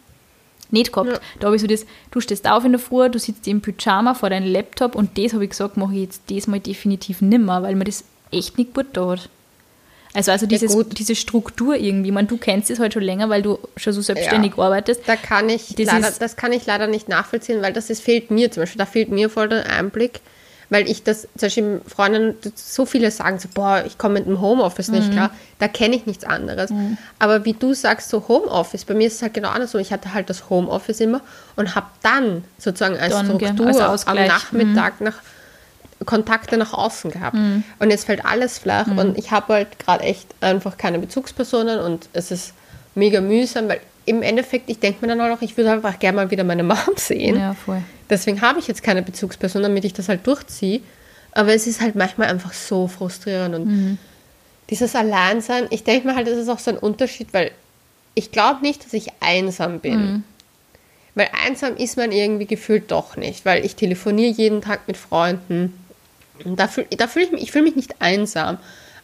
[0.72, 1.12] nicht gehabt.
[1.12, 1.20] Ja.
[1.40, 4.16] Da habe ich so das, du stehst auf in der Früh, du sitzt im Pyjama
[4.16, 7.76] vor deinem Laptop und das habe ich gesagt, mache ich jetzt diesmal definitiv nimmer, weil
[7.76, 9.30] mir das echt nicht gut tut.
[10.14, 10.98] Also, also dieses, gut.
[11.00, 14.02] diese Struktur irgendwie, ich meine, du kennst es halt schon länger, weil du schon so
[14.02, 15.02] selbstständig arbeitest.
[15.06, 18.30] Da kann ich Das leider, das kann ich leider nicht nachvollziehen, weil das ist, fehlt
[18.30, 20.20] mir zum Beispiel, da fehlt mir voll der Einblick,
[20.70, 24.42] weil ich das, zum Beispiel Freundinnen, so viele sagen so, boah, ich komme mit dem
[24.42, 24.96] Homeoffice Mhm.
[24.96, 26.72] nicht klar, da kenne ich nichts anderes.
[27.20, 29.80] Aber wie du sagst, so Homeoffice, bei mir ist es halt genau andersrum.
[29.80, 31.22] Ich hatte halt das Homeoffice immer
[31.56, 34.16] und habe dann sozusagen als Dann, Struktur als am.
[34.18, 35.16] Nachmittag nach
[36.06, 37.36] Kontakte nach außen gehabt.
[37.80, 42.10] Und jetzt fällt alles flach und ich habe halt gerade echt einfach keine Bezugspersonen und
[42.14, 42.54] es ist
[42.96, 46.32] mega mühsam, weil im Endeffekt, ich denke mir dann auch, ich würde einfach gerne mal
[46.32, 47.38] wieder meine Mom sehen.
[47.38, 47.82] Ja, voll.
[48.10, 50.82] Deswegen habe ich jetzt keine Bezugsperson, damit ich das halt durchziehe.
[51.34, 53.98] Aber es ist halt manchmal einfach so frustrierend und
[54.70, 57.52] dieses Alleinsein, ich denke mir halt, das ist auch so ein Unterschied, weil
[58.16, 60.24] ich glaube nicht, dass ich einsam bin.
[61.16, 65.74] Weil einsam ist man irgendwie gefühlt doch nicht, weil ich telefoniere jeden Tag mit Freunden.
[66.46, 68.58] Und da fühle da fühl ich mich, ich fühle mich nicht einsam.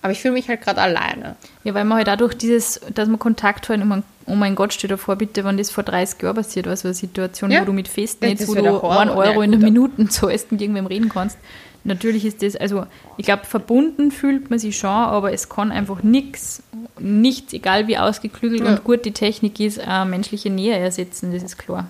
[0.03, 1.35] Aber ich fühle mich halt gerade alleine.
[1.63, 4.89] Ja, weil man halt dadurch dieses, dass man Kontakt hat, und oh mein Gott, stell
[4.89, 7.61] dir vor, bitte, wenn das vor 30 Jahren passiert war, so eine Situation, Ja.
[7.61, 8.99] wo du mit Festnetz, wo du der Horror.
[8.99, 9.59] 1 Euro Ja, in der.
[9.59, 11.39] Minute zahlst und irgendwem reden kannst.
[11.83, 12.85] Natürlich ist das, also
[13.17, 16.61] ich glaube, verbunden fühlt man sich schon, aber es kann einfach nichts,
[16.99, 18.67] nichts, egal wie ausgeklügelt Ja.
[18.69, 21.88] und gut die Technik ist, menschliche Nähe ersetzen, das ist klar.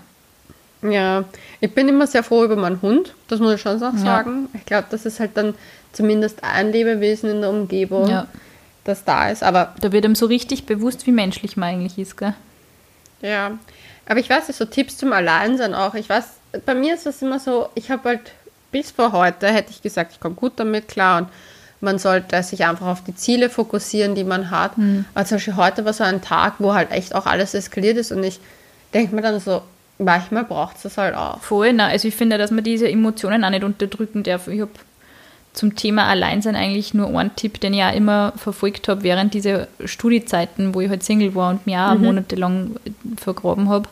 [0.81, 1.23] Ja,
[1.59, 3.97] ich bin immer sehr froh über meinen Hund, das muss ich schon auch Ja.
[3.97, 4.47] sagen.
[4.53, 5.55] Ich glaube, das ist halt dann
[5.91, 8.27] zumindest ein Lebewesen in der Umgebung, Ja.
[8.83, 9.41] das da ist.
[9.43, 12.33] Aber Da wird einem so richtig bewusst, wie menschlich man eigentlich ist, gell?
[13.21, 13.57] ja,
[14.05, 15.95] aber ich weiß nicht, so Tipps zum Alleinsein auch.
[15.95, 16.25] Ich weiß,
[16.65, 18.31] bei mir ist das immer so, ich habe halt
[18.71, 21.27] bis vor heute hätte ich gesagt, ich komme gut damit klar und
[21.81, 24.73] man sollte sich einfach auf die Ziele fokussieren, die man hat.
[25.15, 28.11] Aber zum Beispiel heute war so ein Tag, wo halt echt auch alles eskaliert ist
[28.11, 28.39] und ich
[28.93, 29.61] denke mir dann so,
[29.99, 31.39] manchmal braucht es das halt auch.
[31.41, 34.47] Voll, na, also ich finde, dass man diese Emotionen auch nicht unterdrücken darf.
[34.47, 34.71] Ich habe
[35.53, 39.67] zum Thema Alleinsein eigentlich nur einen Tipp, den ich auch immer verfolgt habe während dieser
[39.83, 42.75] Studiezeiten, wo ich halt Single war und mir auch monatelang
[43.17, 43.89] vergraben habe.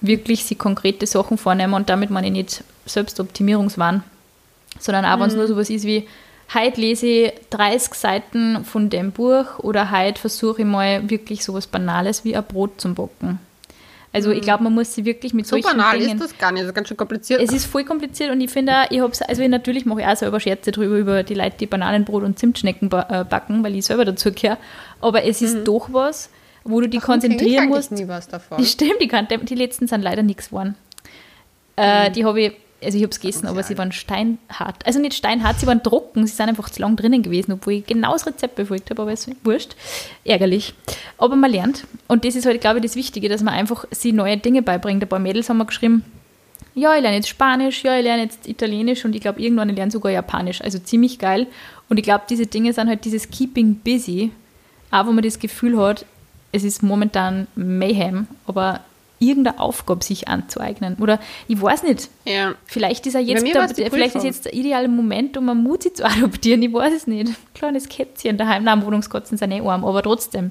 [0.00, 4.04] Wirklich sich konkrete Sachen vornehmen und damit meine ich nicht Selbstoptimierungswahn,
[4.78, 6.06] sondern auch wenn es nur sowas ist wie,
[6.52, 11.66] heute lese ich 30 Seiten von dem Buch oder heute versuche ich mal wirklich sowas
[11.66, 13.40] Banales wie ein Brot zum Backen.
[14.14, 16.12] Also ich glaube, man muss sich wirklich mit So solchen banal Dingen...
[16.12, 17.42] ist das gar nicht, das ist ganz schön kompliziert.
[17.42, 20.06] Es ist voll kompliziert und ich finde auch, ich hab's, also ich, natürlich mache ich
[20.06, 23.86] auch selber Scherze drüber, über die Leute, die Bananenbrot und Zimtschnecken äh, backen, weil ich
[23.86, 24.56] selber dazu gehöre.
[25.00, 26.30] Aber es ist doch was,
[26.62, 27.90] wo du dich ich konzentrieren eigentlich musst.
[27.90, 28.58] nie was davon.
[28.58, 30.76] Die stimmt, die, kann, die letzten sind leider nichts geworden.
[31.74, 32.52] Äh, Die habe ich,
[32.84, 34.84] also ich habe es gegessen, aber sie waren steinhart.
[34.86, 37.86] Also nicht steinhart, sie waren trocken, sie sind einfach zu lang drinnen gewesen, obwohl ich
[37.86, 39.74] genau das Rezept befolgt habe, aber es ist wurscht.
[40.24, 40.74] Ärgerlich.
[41.18, 41.86] Aber man lernt.
[42.08, 45.02] Und das ist halt, glaube ich, das Wichtige, dass man einfach sie neue Dinge beibringt.
[45.02, 46.04] Ein paar Mädels haben mir geschrieben,
[46.74, 49.76] ja, ich lerne jetzt Spanisch, ja, ich lerne jetzt Italienisch und ich glaube, irgendwann ich
[49.76, 50.60] lerne sogar Japanisch.
[50.60, 51.46] Also ziemlich geil.
[51.88, 54.32] Und ich glaube, diese Dinge sind halt dieses Keeping busy,
[54.90, 56.04] auch wo man das Gefühl hat,
[56.52, 58.80] es ist momentan Mayhem, aber
[59.18, 60.96] irgendeine Aufgabe sich anzueignen.
[61.00, 62.54] Oder ich weiß nicht, ja.
[62.66, 63.44] vielleicht ist, er jetzt
[63.78, 66.62] der, vielleicht ist jetzt der ideale Moment, um eine Mutti zu adoptieren.
[66.62, 67.28] Ich weiß es nicht.
[67.28, 68.64] Ein kleines Kätzchen daheim.
[68.64, 70.50] Nein, Wohnungskatzen sind eh arm, aber trotzdem.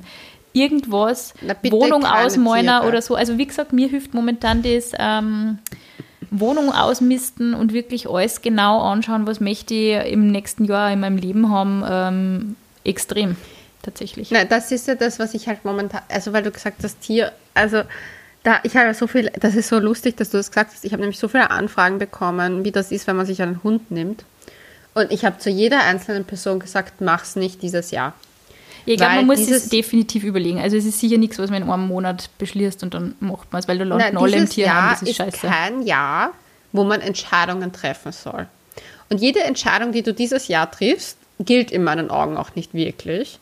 [0.56, 2.88] Irgendwas, Na, Wohnung Tiere.
[2.88, 3.16] oder so.
[3.16, 5.58] Also wie gesagt, mir hilft momentan das ähm,
[6.30, 11.18] Wohnung ausmisten und wirklich alles genau anschauen, was möchte ich im nächsten Jahr in meinem
[11.18, 13.36] Leben haben, ähm, extrem
[13.82, 14.32] tatsächlich.
[14.32, 17.32] Nein, das ist ja das, was ich halt momentan, also weil du gesagt hast, hier,
[17.54, 17.82] also
[18.44, 20.92] da, ich habe so viel, das ist so lustig, dass du das gesagt hast, ich
[20.92, 24.26] habe nämlich so viele Anfragen bekommen, wie das ist, wenn man sich einen Hund nimmt.
[24.94, 28.14] Und ich habe zu jeder einzelnen Person gesagt, mach's nicht dieses Jahr.
[28.86, 30.60] Ja, ich glaube, man muss es definitiv überlegen.
[30.60, 33.62] Also es ist sicher nichts, was man in einem Monat beschließt und dann macht man
[33.62, 35.48] es, weil da landen alle im Tierheim, Jahr das ist, ist scheiße.
[35.48, 36.34] kein Jahr,
[36.74, 38.48] wo man Entscheidungen treffen soll.
[39.10, 43.40] Und jede Entscheidung, die du dieses Jahr triffst, gilt in meinen Augen auch nicht wirklich,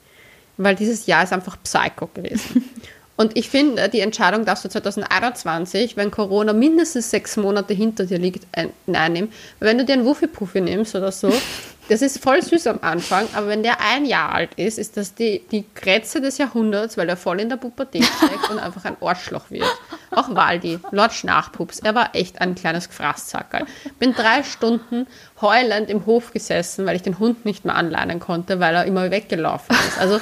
[0.58, 2.70] weil dieses Jahr ist einfach Psycho gewesen.
[3.22, 8.18] Und ich finde, die Entscheidung darfst du 2021, wenn Corona mindestens sechs Monate hinter dir
[8.18, 9.32] liegt, ein, einnehmen.
[9.60, 11.32] Wenn du dir einen Wuffi-Puffi nimmst oder so,
[11.90, 15.14] das ist voll süß am Anfang, aber wenn der ein Jahr alt ist, ist das
[15.14, 18.98] die, die Grätze des Jahrhunderts, weil er voll in der Pubertät steckt und einfach ein
[19.00, 19.70] Arschloch wird.
[20.10, 23.68] Auch Waldi, Lord Schnarchpups, er war echt ein kleines Gefraßzackerl.
[24.00, 25.06] Bin drei Stunden
[25.42, 29.12] heulend im Hof gesessen, weil ich den Hund nicht mehr anleinen konnte, weil er immer
[29.12, 30.00] weggelaufen ist.
[30.00, 30.20] Also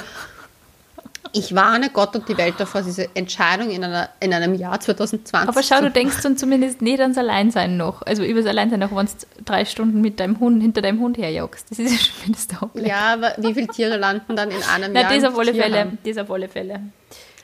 [1.32, 5.48] ich warne Gott und die Welt davor, diese Entscheidung in, einer, in einem Jahr 2020
[5.48, 8.02] Aber schau, du denkst dann zumindest nicht ans Alleinsein noch.
[8.02, 9.12] Also über das Alleinsein noch, wenn du
[9.44, 11.70] drei Stunden mit deinem Hund, hinter deinem Hund herjagst.
[11.70, 14.92] Das ist ja schon mindestens der Ja, aber wie viele Tiere landen dann in einem
[14.92, 15.14] Nein, Jahr?
[15.14, 15.98] das im auf alle Fälle.
[16.04, 16.80] Das auf alle Fälle.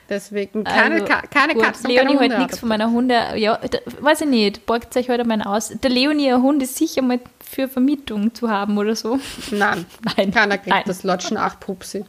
[0.09, 3.13] Deswegen keine, Also, Ka keine gut, Katzen, Leonie keine halt nichts von meiner Hunde.
[3.35, 4.65] Ja, da, weiß ich nicht.
[4.65, 5.73] Borgt euch heute mal aus.
[5.83, 9.19] Der Leonie, ihr Hund ist sicher mal für Vermietung zu haben oder so.
[9.51, 9.85] Nein,
[10.17, 10.31] Nein.
[10.31, 10.83] keiner kriegt Nein.
[10.85, 12.05] das Lotschen nach Pupsi.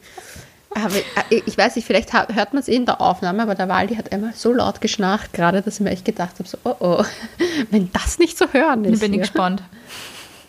[0.75, 3.69] Aber äh, ich weiß nicht, vielleicht hört man es eh in der Aufnahme, aber der
[3.69, 6.75] Waldi hat einmal so laut geschnarcht gerade, dass ich mir echt gedacht habe, so, oh
[6.79, 7.05] oh,
[7.71, 8.99] wenn das nicht zu hören ist.
[8.99, 9.63] bin ich gespannt.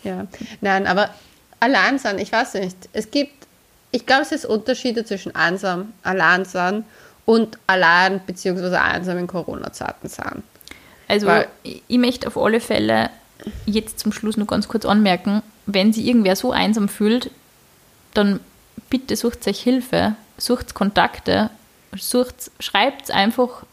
[0.03, 0.27] Ja,
[0.61, 1.09] nein, aber
[1.59, 2.75] allein sein, ich weiß nicht.
[2.93, 3.33] Es gibt,
[3.91, 6.85] ich glaube, es ist Unterschiede zwischen einsam, allein sein
[7.25, 8.75] und allein bzw.
[8.75, 10.43] einsam in Corona-Zeiten sein.
[11.07, 13.09] Also Weil- ich, möchte auf alle Fälle
[13.65, 17.31] jetzt zum Schluss noch ganz kurz anmerken, wenn sich irgendwer so einsam fühlt,
[18.13, 18.39] dann
[18.89, 21.49] bitte sucht euch Hilfe, sucht Kontakte,
[21.97, 23.63] sucht, schreibt einfach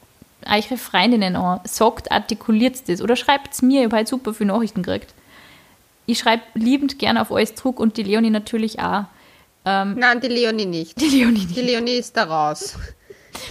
[0.46, 4.52] eure Freundinnen an, sagt, artikuliert das oder schreibt es mir, ich habe halt super viele
[4.52, 5.12] Nachrichten gekriegt.
[6.06, 9.04] Ich schreibe liebend gerne auf alles zurück und die Leonie natürlich auch.
[9.98, 10.98] Nein, die Leonie nicht.
[10.98, 12.76] Die Leonie Die Leonie ist da raus.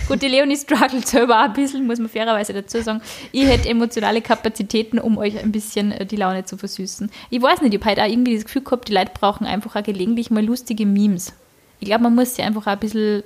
[0.08, 3.02] Gut, die Leonie struggelt selber auch ein bisschen, muss man fairerweise dazu sagen.
[3.32, 7.12] Ich hätte emotionale Kapazitäten, um euch ein bisschen äh, die Laune zu versüßen.
[7.30, 9.76] Ich weiß nicht, ich habe halt auch irgendwie das Gefühl gehabt, die Leute brauchen einfach
[9.76, 11.34] auch gelegentlich mal lustige Memes.
[11.80, 13.24] Ich glaube, man muss sich einfach auch ein bisschen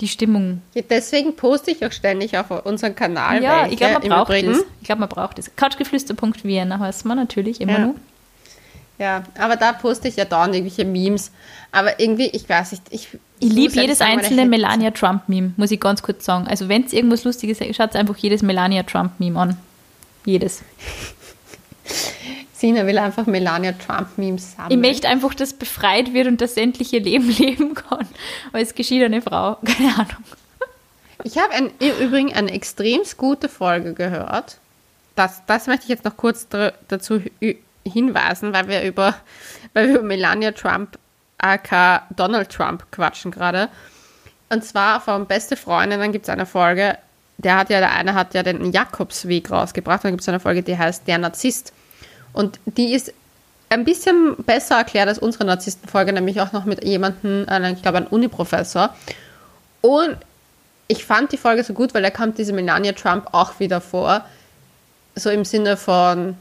[0.00, 0.62] die Stimmung.
[0.74, 3.42] Ja, deswegen poste ich auch ständig auf unseren Kanal.
[3.42, 4.52] Ja, ich glaube, man braucht Übrigen.
[4.52, 4.62] das.
[4.80, 5.54] Ich glaube, man braucht das.
[5.56, 7.78] Couchgeflüster.vienna heißt man natürlich immer Ja.
[7.80, 7.94] nur.
[8.98, 11.30] Ja, aber da poste ich ja dauernd irgendwelche Memes.
[11.72, 13.08] Aber irgendwie, ich weiß nicht, ich.
[13.38, 16.46] Ich liebe jedes sagen, einzelne Melania Trump-Meme, muss ich ganz kurz sagen.
[16.48, 19.56] Also, wenn es irgendwas Lustiges ist, schaut einfach jedes Melania Trump-Meme an.
[20.26, 20.62] Jedes.
[22.60, 24.70] Sina will einfach Melania Trump-Memes sammeln.
[24.70, 28.06] Ich möchte einfach, dass befreit wird und dass sie endlich ihr Leben leben kann.
[28.52, 29.56] Als geschiedene Frau.
[29.64, 30.24] Keine Ahnung.
[31.24, 34.58] Ich habe ein, im Übrigen eine extrem gute Folge gehört.
[35.16, 36.48] Das, das möchte ich jetzt noch kurz
[36.88, 37.22] dazu
[37.84, 39.14] hinweisen, weil wir über,
[39.72, 40.98] weil wir über Melania Trump,
[41.38, 43.70] aka Donald Trump, quatschen gerade.
[44.50, 46.98] Und zwar vom Beste Freundinnen gibt es eine Folge,
[47.38, 50.62] der hat ja, der eine hat ja den Jakobsweg rausgebracht, dann gibt es eine Folge,
[50.62, 51.72] die heißt Der Narzisst.
[52.32, 53.12] Und die ist
[53.68, 57.98] ein bisschen besser erklärt als unsere Narzisstenfolge, nämlich auch noch mit jemandem, äh, ich glaube,
[57.98, 58.94] ein Uniprofessor.
[59.80, 60.16] Und
[60.88, 64.24] ich fand die Folge so gut, weil da kommt diese Melania Trump auch wieder vor.
[65.14, 66.36] So im Sinne von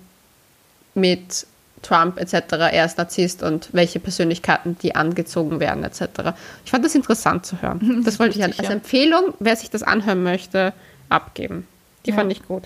[0.96, 1.46] mit
[1.82, 2.54] Trump etc.
[2.72, 6.34] Er ist Narzisst und welche Persönlichkeiten die angezogen werden etc.
[6.66, 8.02] Ich fand das interessant zu hören.
[8.06, 8.58] Das wollte ich als.
[8.58, 10.74] Empfehlung, wer sich das anhören möchte,
[11.10, 11.68] abgeben.
[12.06, 12.16] Die Ja.
[12.18, 12.64] fand ich gut.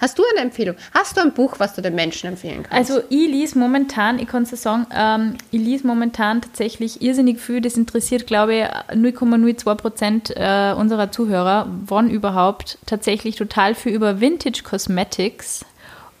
[0.00, 0.76] Hast du eine Empfehlung?
[0.92, 2.90] Hast du ein Buch, was du den Menschen empfehlen kannst?
[2.90, 7.60] Also ich lese momentan, ich kann es sagen, ähm, ich lese momentan tatsächlich irrsinnig viel.
[7.60, 8.64] Das interessiert, glaube ich,
[8.96, 15.64] 0,02 Prozent äh, unserer Zuhörer, wann überhaupt, tatsächlich total viel über Vintage Cosmetics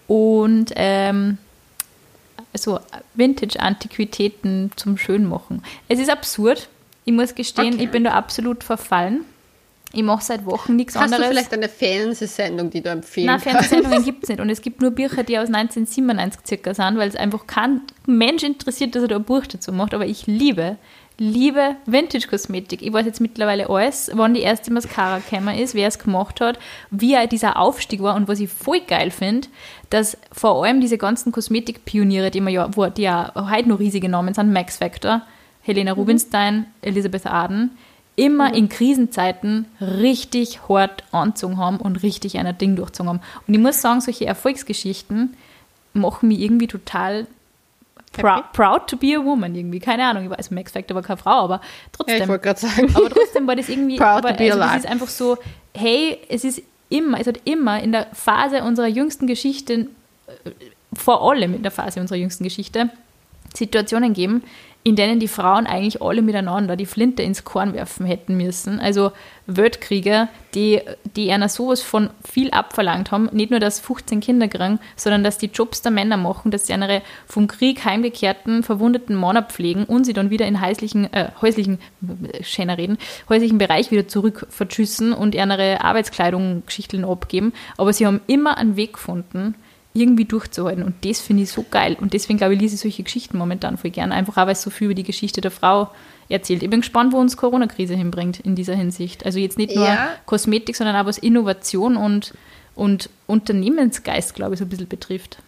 [0.06, 1.38] und ähm,
[2.52, 2.80] so
[3.14, 5.62] Vintage-Antiquitäten zum Schönmachen.
[5.88, 6.68] Es ist absurd.
[7.04, 7.84] Ich muss gestehen, Okay.
[7.84, 9.24] ich bin da absolut verfallen.
[9.92, 11.26] Ich mache seit Wochen nichts Hast anderes.
[11.26, 13.40] du vielleicht eine Fernsehsendung, die du empfehlen Nein?
[13.40, 14.40] Fernsehsendungen gibt es nicht.
[14.40, 18.44] Und es gibt nur Bücher, die aus 1997 circa sind, weil es einfach kein Mensch
[18.44, 19.92] interessiert, dass er da ein Buch dazu macht.
[19.92, 20.76] Aber ich liebe,
[21.18, 22.82] liebe Vintage-Kosmetik.
[22.82, 26.60] Ich weiß jetzt mittlerweile alles, wann die erste Mascara gekommen ist, wer es gemacht hat,
[26.90, 29.48] wie er dieser Aufstieg war und was ich voll geil finde,
[29.90, 34.08] dass vor allem diese ganzen Kosmetikpioniere, die, man ja, wo, die ja heute noch riesige
[34.08, 35.22] Namen sind, Max Factor,
[35.62, 37.72] Helena Rubinstein, Elisabeth Arden,
[38.20, 43.20] immer in Krisenzeiten richtig hart angezogen haben und richtig einer Ding durchgezogen haben.
[43.46, 45.34] Und ich muss sagen, solche Erfolgsgeschichten
[45.94, 47.26] machen mich irgendwie total
[48.12, 49.80] prou proud to be a woman irgendwie.
[49.80, 51.60] Keine Ahnung, ich weiß, Max Factor war keine Frau, aber Ja,
[51.92, 52.22] trotzdem.
[52.22, 52.94] ich wollte gerade sagen.
[52.94, 55.38] aber trotzdem war das irgendwie, Proud aber, to be also das ist einfach so,
[55.74, 59.86] hey, es ist immer, es hat immer in der Phase unserer jüngsten Geschichte,
[60.26, 60.50] äh,
[60.92, 62.90] vor allem in der Phase unserer jüngsten Geschichte,
[63.54, 64.42] Situationen geben,
[64.82, 68.80] in denen die Frauen eigentlich alle miteinander die Flinte ins Korn werfen hätten müssen.
[68.80, 69.12] Also
[69.46, 70.80] Weltkriege, die,
[71.16, 73.28] die einer sowas von viel abverlangt haben.
[73.32, 76.72] Nicht nur, dass 15 Kinder kriegen, sondern dass die Jobs der Männer machen, dass sie
[76.72, 81.78] eine vom Krieg heimgekehrten, verwundeten Männer pflegen und sie dann wieder in häuslichen, äh, häuslichen,
[82.32, 82.96] äh, schöner reden,
[83.28, 87.52] häuslichen Bereich wieder zurück verschüssen und ihre Arbeitskleidung Geschichten abgeben.
[87.76, 89.56] Aber sie haben immer einen Weg gefunden,
[89.92, 90.84] irgendwie durchzuhalten.
[90.84, 91.96] Und das finde ich so geil.
[92.00, 94.12] Und deswegen, glaube ich, lese ich solche Geschichten momentan voll gern.
[94.12, 95.90] Einfach auch, weil es so viel über die Geschichte der Frau
[96.28, 96.62] erzählt.
[96.62, 99.26] Ich bin gespannt, wo uns Corona-Krise hinbringt in dieser Hinsicht.
[99.26, 100.10] Also jetzt nicht nur Ja.
[100.26, 102.34] Kosmetik, sondern auch was Innovation und,
[102.76, 105.38] und Unternehmensgeist, glaube ich, so ein bisschen betrifft.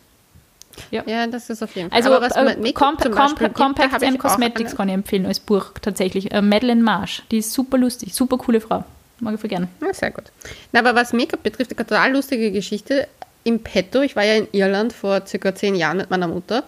[0.91, 1.05] Ja.
[1.07, 2.03] Ja, das ist auf jeden Fall.
[2.03, 4.95] Also äh, mit Make-up Comp zum Comp Beispiel gibt, da Compact auch Cosmetics kann ich
[4.95, 6.33] empfehlen als Buch tatsächlich.
[6.33, 8.85] Äh, Madeleine Marsh, die ist super lustig, super coole Frau.
[9.21, 9.69] Mag ich voll gerne.
[9.81, 10.25] Ja, sehr gut.
[10.73, 13.07] Na, aber was Make-up betrifft, eine total lustige Geschichte
[13.45, 14.03] im Petto.
[14.03, 16.65] Ich war ja in Irland vor circa zehn Jahren mit meiner Mutter.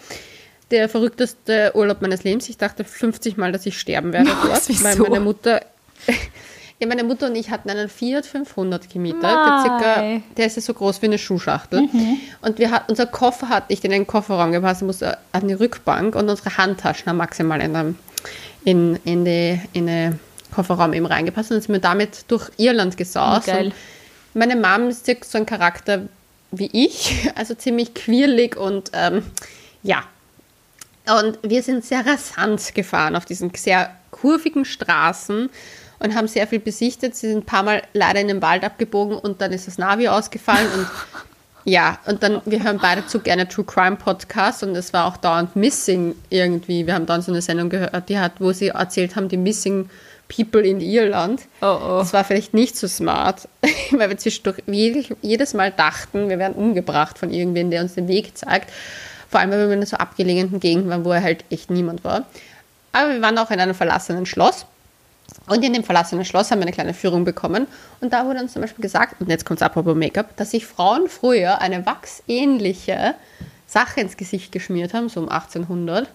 [0.70, 2.48] Der verrückteste Urlaub meines Lebens.
[2.48, 4.84] Ich dachte 50 Mal, dass ich sterben werde Was, dort.
[4.84, 5.02] Weil wieso?
[5.04, 5.60] meine Mutter,
[6.78, 9.22] ja, meine Mutter und ich hatten einen Fiat 500 gemietet.
[9.22, 11.88] Der, circa, der ist ja so groß wie eine Schuhschachtel.
[12.40, 15.54] Und wir hat, unser Koffer hat nicht in den Kofferraum gepasst, er musste an die
[15.54, 17.98] Rückbank und unsere Handtaschen haben maximal in, einem,
[18.64, 20.18] in, in, die, in den
[20.54, 21.50] Kofferraum eben reingepasst.
[21.50, 23.46] Und dann sind wir damit durch Irland gesaust.
[23.46, 23.72] Geil.
[24.32, 26.08] Meine Mom ist so ein Charakter
[26.58, 29.22] wie ich, also ziemlich quirlig und ähm,
[29.82, 30.04] ja.
[31.06, 35.50] Und wir sind sehr rasant gefahren auf diesen sehr kurvigen Straßen
[35.98, 37.14] und haben sehr viel besichtet.
[37.14, 40.08] Sie sind ein paar Mal leider in den Wald abgebogen und dann ist das Navi
[40.08, 40.86] ausgefallen und
[41.64, 45.18] ja, und dann, wir hören beide zu gerne True Crime Podcasts und es war auch
[45.18, 46.86] dauernd Missing irgendwie.
[46.86, 49.90] Wir haben dann so eine Sendung gehört, die hat, wo sie erzählt haben, die Missing
[50.28, 51.42] People in Irland.
[51.60, 51.98] Oh, oh.
[51.98, 53.48] Das war vielleicht nicht so smart,
[53.90, 58.08] weil wir zwischendurch je- jedes Mal dachten, wir werden umgebracht von irgendwen, der uns den
[58.08, 58.70] Weg zeigt.
[59.30, 62.24] Vor allem, weil wir in einer so abgelegenen Gegend waren, wo halt echt niemand war.
[62.92, 64.66] Aber wir waren auch in einem verlassenen Schloss.
[65.48, 67.66] Und in dem verlassenen Schloss haben wir eine kleine Führung bekommen.
[68.00, 70.64] Und da wurde uns zum Beispiel gesagt, und jetzt kommt es apropos Make-up, dass sich
[70.66, 73.14] Frauen früher eine wachsähnliche
[73.66, 76.08] Sache ins Gesicht geschmiert haben, so um 1800,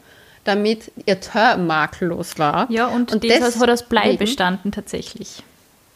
[0.44, 2.70] damit ihr Teint makellos war.
[2.70, 5.44] Ja, und, und das hat aus Blei bestanden tatsächlich.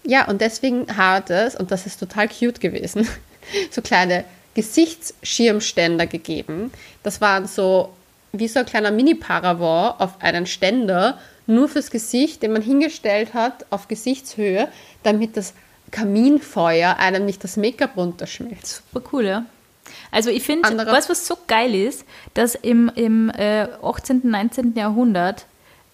[0.05, 3.07] Ja, und deswegen hat es, und das ist total cute gewesen,
[3.71, 6.71] so kleine Gesichtsschirmständer gegeben.
[7.03, 7.93] Das waren so
[8.31, 13.65] wie so ein kleiner Mini-Paravent auf einen Ständer, nur fürs Gesicht, den man hingestellt hat
[13.69, 14.69] auf Gesichtshöhe,
[15.03, 15.53] damit das
[15.91, 18.83] Kaminfeuer einem nicht das Make-up runterschmilzt.
[18.91, 19.45] Super cool, ja.
[20.13, 22.05] Also ich finde, was, was so geil ist,
[22.35, 24.75] dass im, im äh, 18., 19.
[24.75, 25.45] Jahrhundert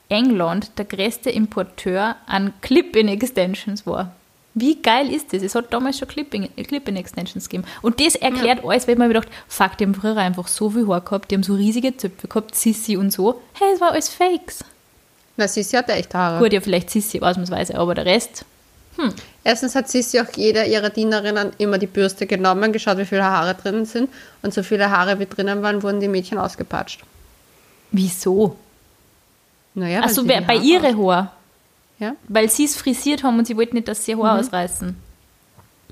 [0.10, 4.12] England der größte Importeur an Clip-In-Extensions war.
[4.56, 5.42] Wie geil ist das?
[5.42, 7.68] Es hat damals schon Clip-In-Extensions gegeben.
[7.82, 8.70] Und das erklärt ja.
[8.70, 11.36] alles, weil man mir gedacht, fuck, die haben früher einfach so viel Haar gehabt, die
[11.36, 13.42] haben so riesige Zöpfe gehabt, Sissi und so.
[13.54, 14.66] Hey, es war alles Fakes.
[15.38, 16.44] Na, Sissi hat echt Haare.
[16.44, 18.44] Gut, ja, vielleicht Sissi ausnahmsweise, aber der Rest.
[19.00, 19.14] Hm.
[19.46, 23.56] Erstens hat Sissi auch jeder ihrer Dienerinnen immer die Bürste genommen, geschaut, wie viele Haare
[23.56, 24.10] drinnen sind.
[24.42, 27.02] Und so viele Haare wie drinnen waren, wurden die Mädchen ausgepatscht.
[27.92, 28.58] Wieso?
[29.74, 31.34] Naja, Achso, bei ihre Haar.
[32.00, 32.16] Ja?
[32.28, 34.40] Weil sie es frisiert haben und sie wollten nicht, dass sie ihr Haar mhm.
[34.42, 34.96] ausreißen.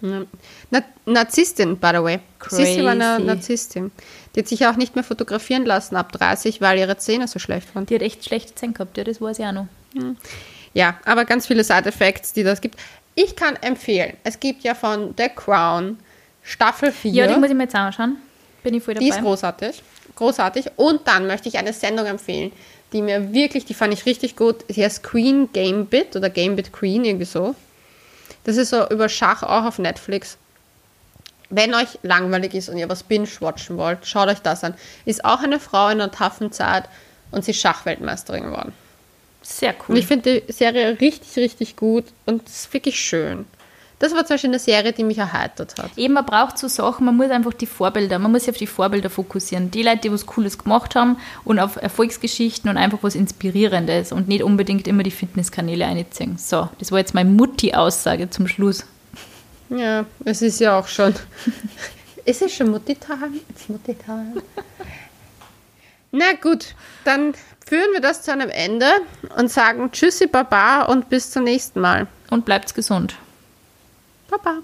[0.01, 2.19] Na, Narzisstin, by the way.
[2.39, 2.65] Crazy.
[2.65, 3.91] Sissi war eine Narzisstin.
[4.35, 7.73] Die hat sich auch nicht mehr fotografieren lassen ab 30, weil ihre Zähne so schlecht
[7.73, 7.85] waren.
[7.85, 9.67] Die hat echt schlechte Zähne gehabt, ja, das weiß ich auch noch.
[9.93, 10.17] Mhm.
[10.77, 12.79] Ja, aber ganz viele Side-Effects, die das gibt.
[13.15, 15.97] Ich kann empfehlen, es gibt ja von The Crown
[16.43, 17.11] Staffel 4.
[17.11, 18.17] Ja, die muss ich mir jetzt anschauen.
[18.61, 19.03] Bin ich voll dabei.
[19.03, 19.81] Die ist großartig.
[20.15, 20.69] Großartig.
[20.75, 22.51] Und dann möchte ich eine Sendung empfehlen,
[22.93, 24.65] die mir wirklich, die fand ich richtig gut.
[24.67, 27.55] Sie heißt Queen Gambit oder Gambit Queen, irgendwie so.
[28.43, 30.37] Das ist so über Schach auch auf Netflix.
[31.49, 34.75] Wenn euch langweilig ist und ihr was binge-watchen wollt, schaut euch das an.
[35.05, 36.83] Ist auch eine Frau in einer taffen Zeit
[37.31, 38.73] und sie ist Schachweltmeisterin geworden.
[39.49, 39.95] Sehr cool.
[39.95, 43.45] Und ich finde die Serie richtig, richtig gut und es ist wirklich schön.
[43.97, 45.97] Das war zum Beispiel eine Serie, die mich erheitert hat.
[45.97, 48.67] Eben, man braucht so Sachen, man muss einfach die Vorbilder, man muss sich auf die
[48.67, 49.71] Vorbilder fokussieren.
[49.71, 54.27] Die Leute, die was Cooles gemacht haben und auf Erfolgsgeschichten und einfach was Inspirierendes und
[54.27, 56.37] nicht unbedingt immer die Fitnesskanäle einziehen.
[56.37, 58.85] So, das war jetzt meine Mutti-Aussage zum Schluss.
[59.69, 61.15] Ja, es ist ja auch schon.
[62.25, 63.39] ist es schon Mutti-Time?
[63.69, 64.43] Mutti-Time.
[66.11, 66.75] Na gut,
[67.05, 67.33] dann
[67.67, 68.87] führen wir das zu einem Ende
[69.35, 72.07] und sagen Tschüssi, Baba und bis zum nächsten Mal.
[72.29, 73.15] Und bleibt gesund.
[74.29, 74.59] Baba.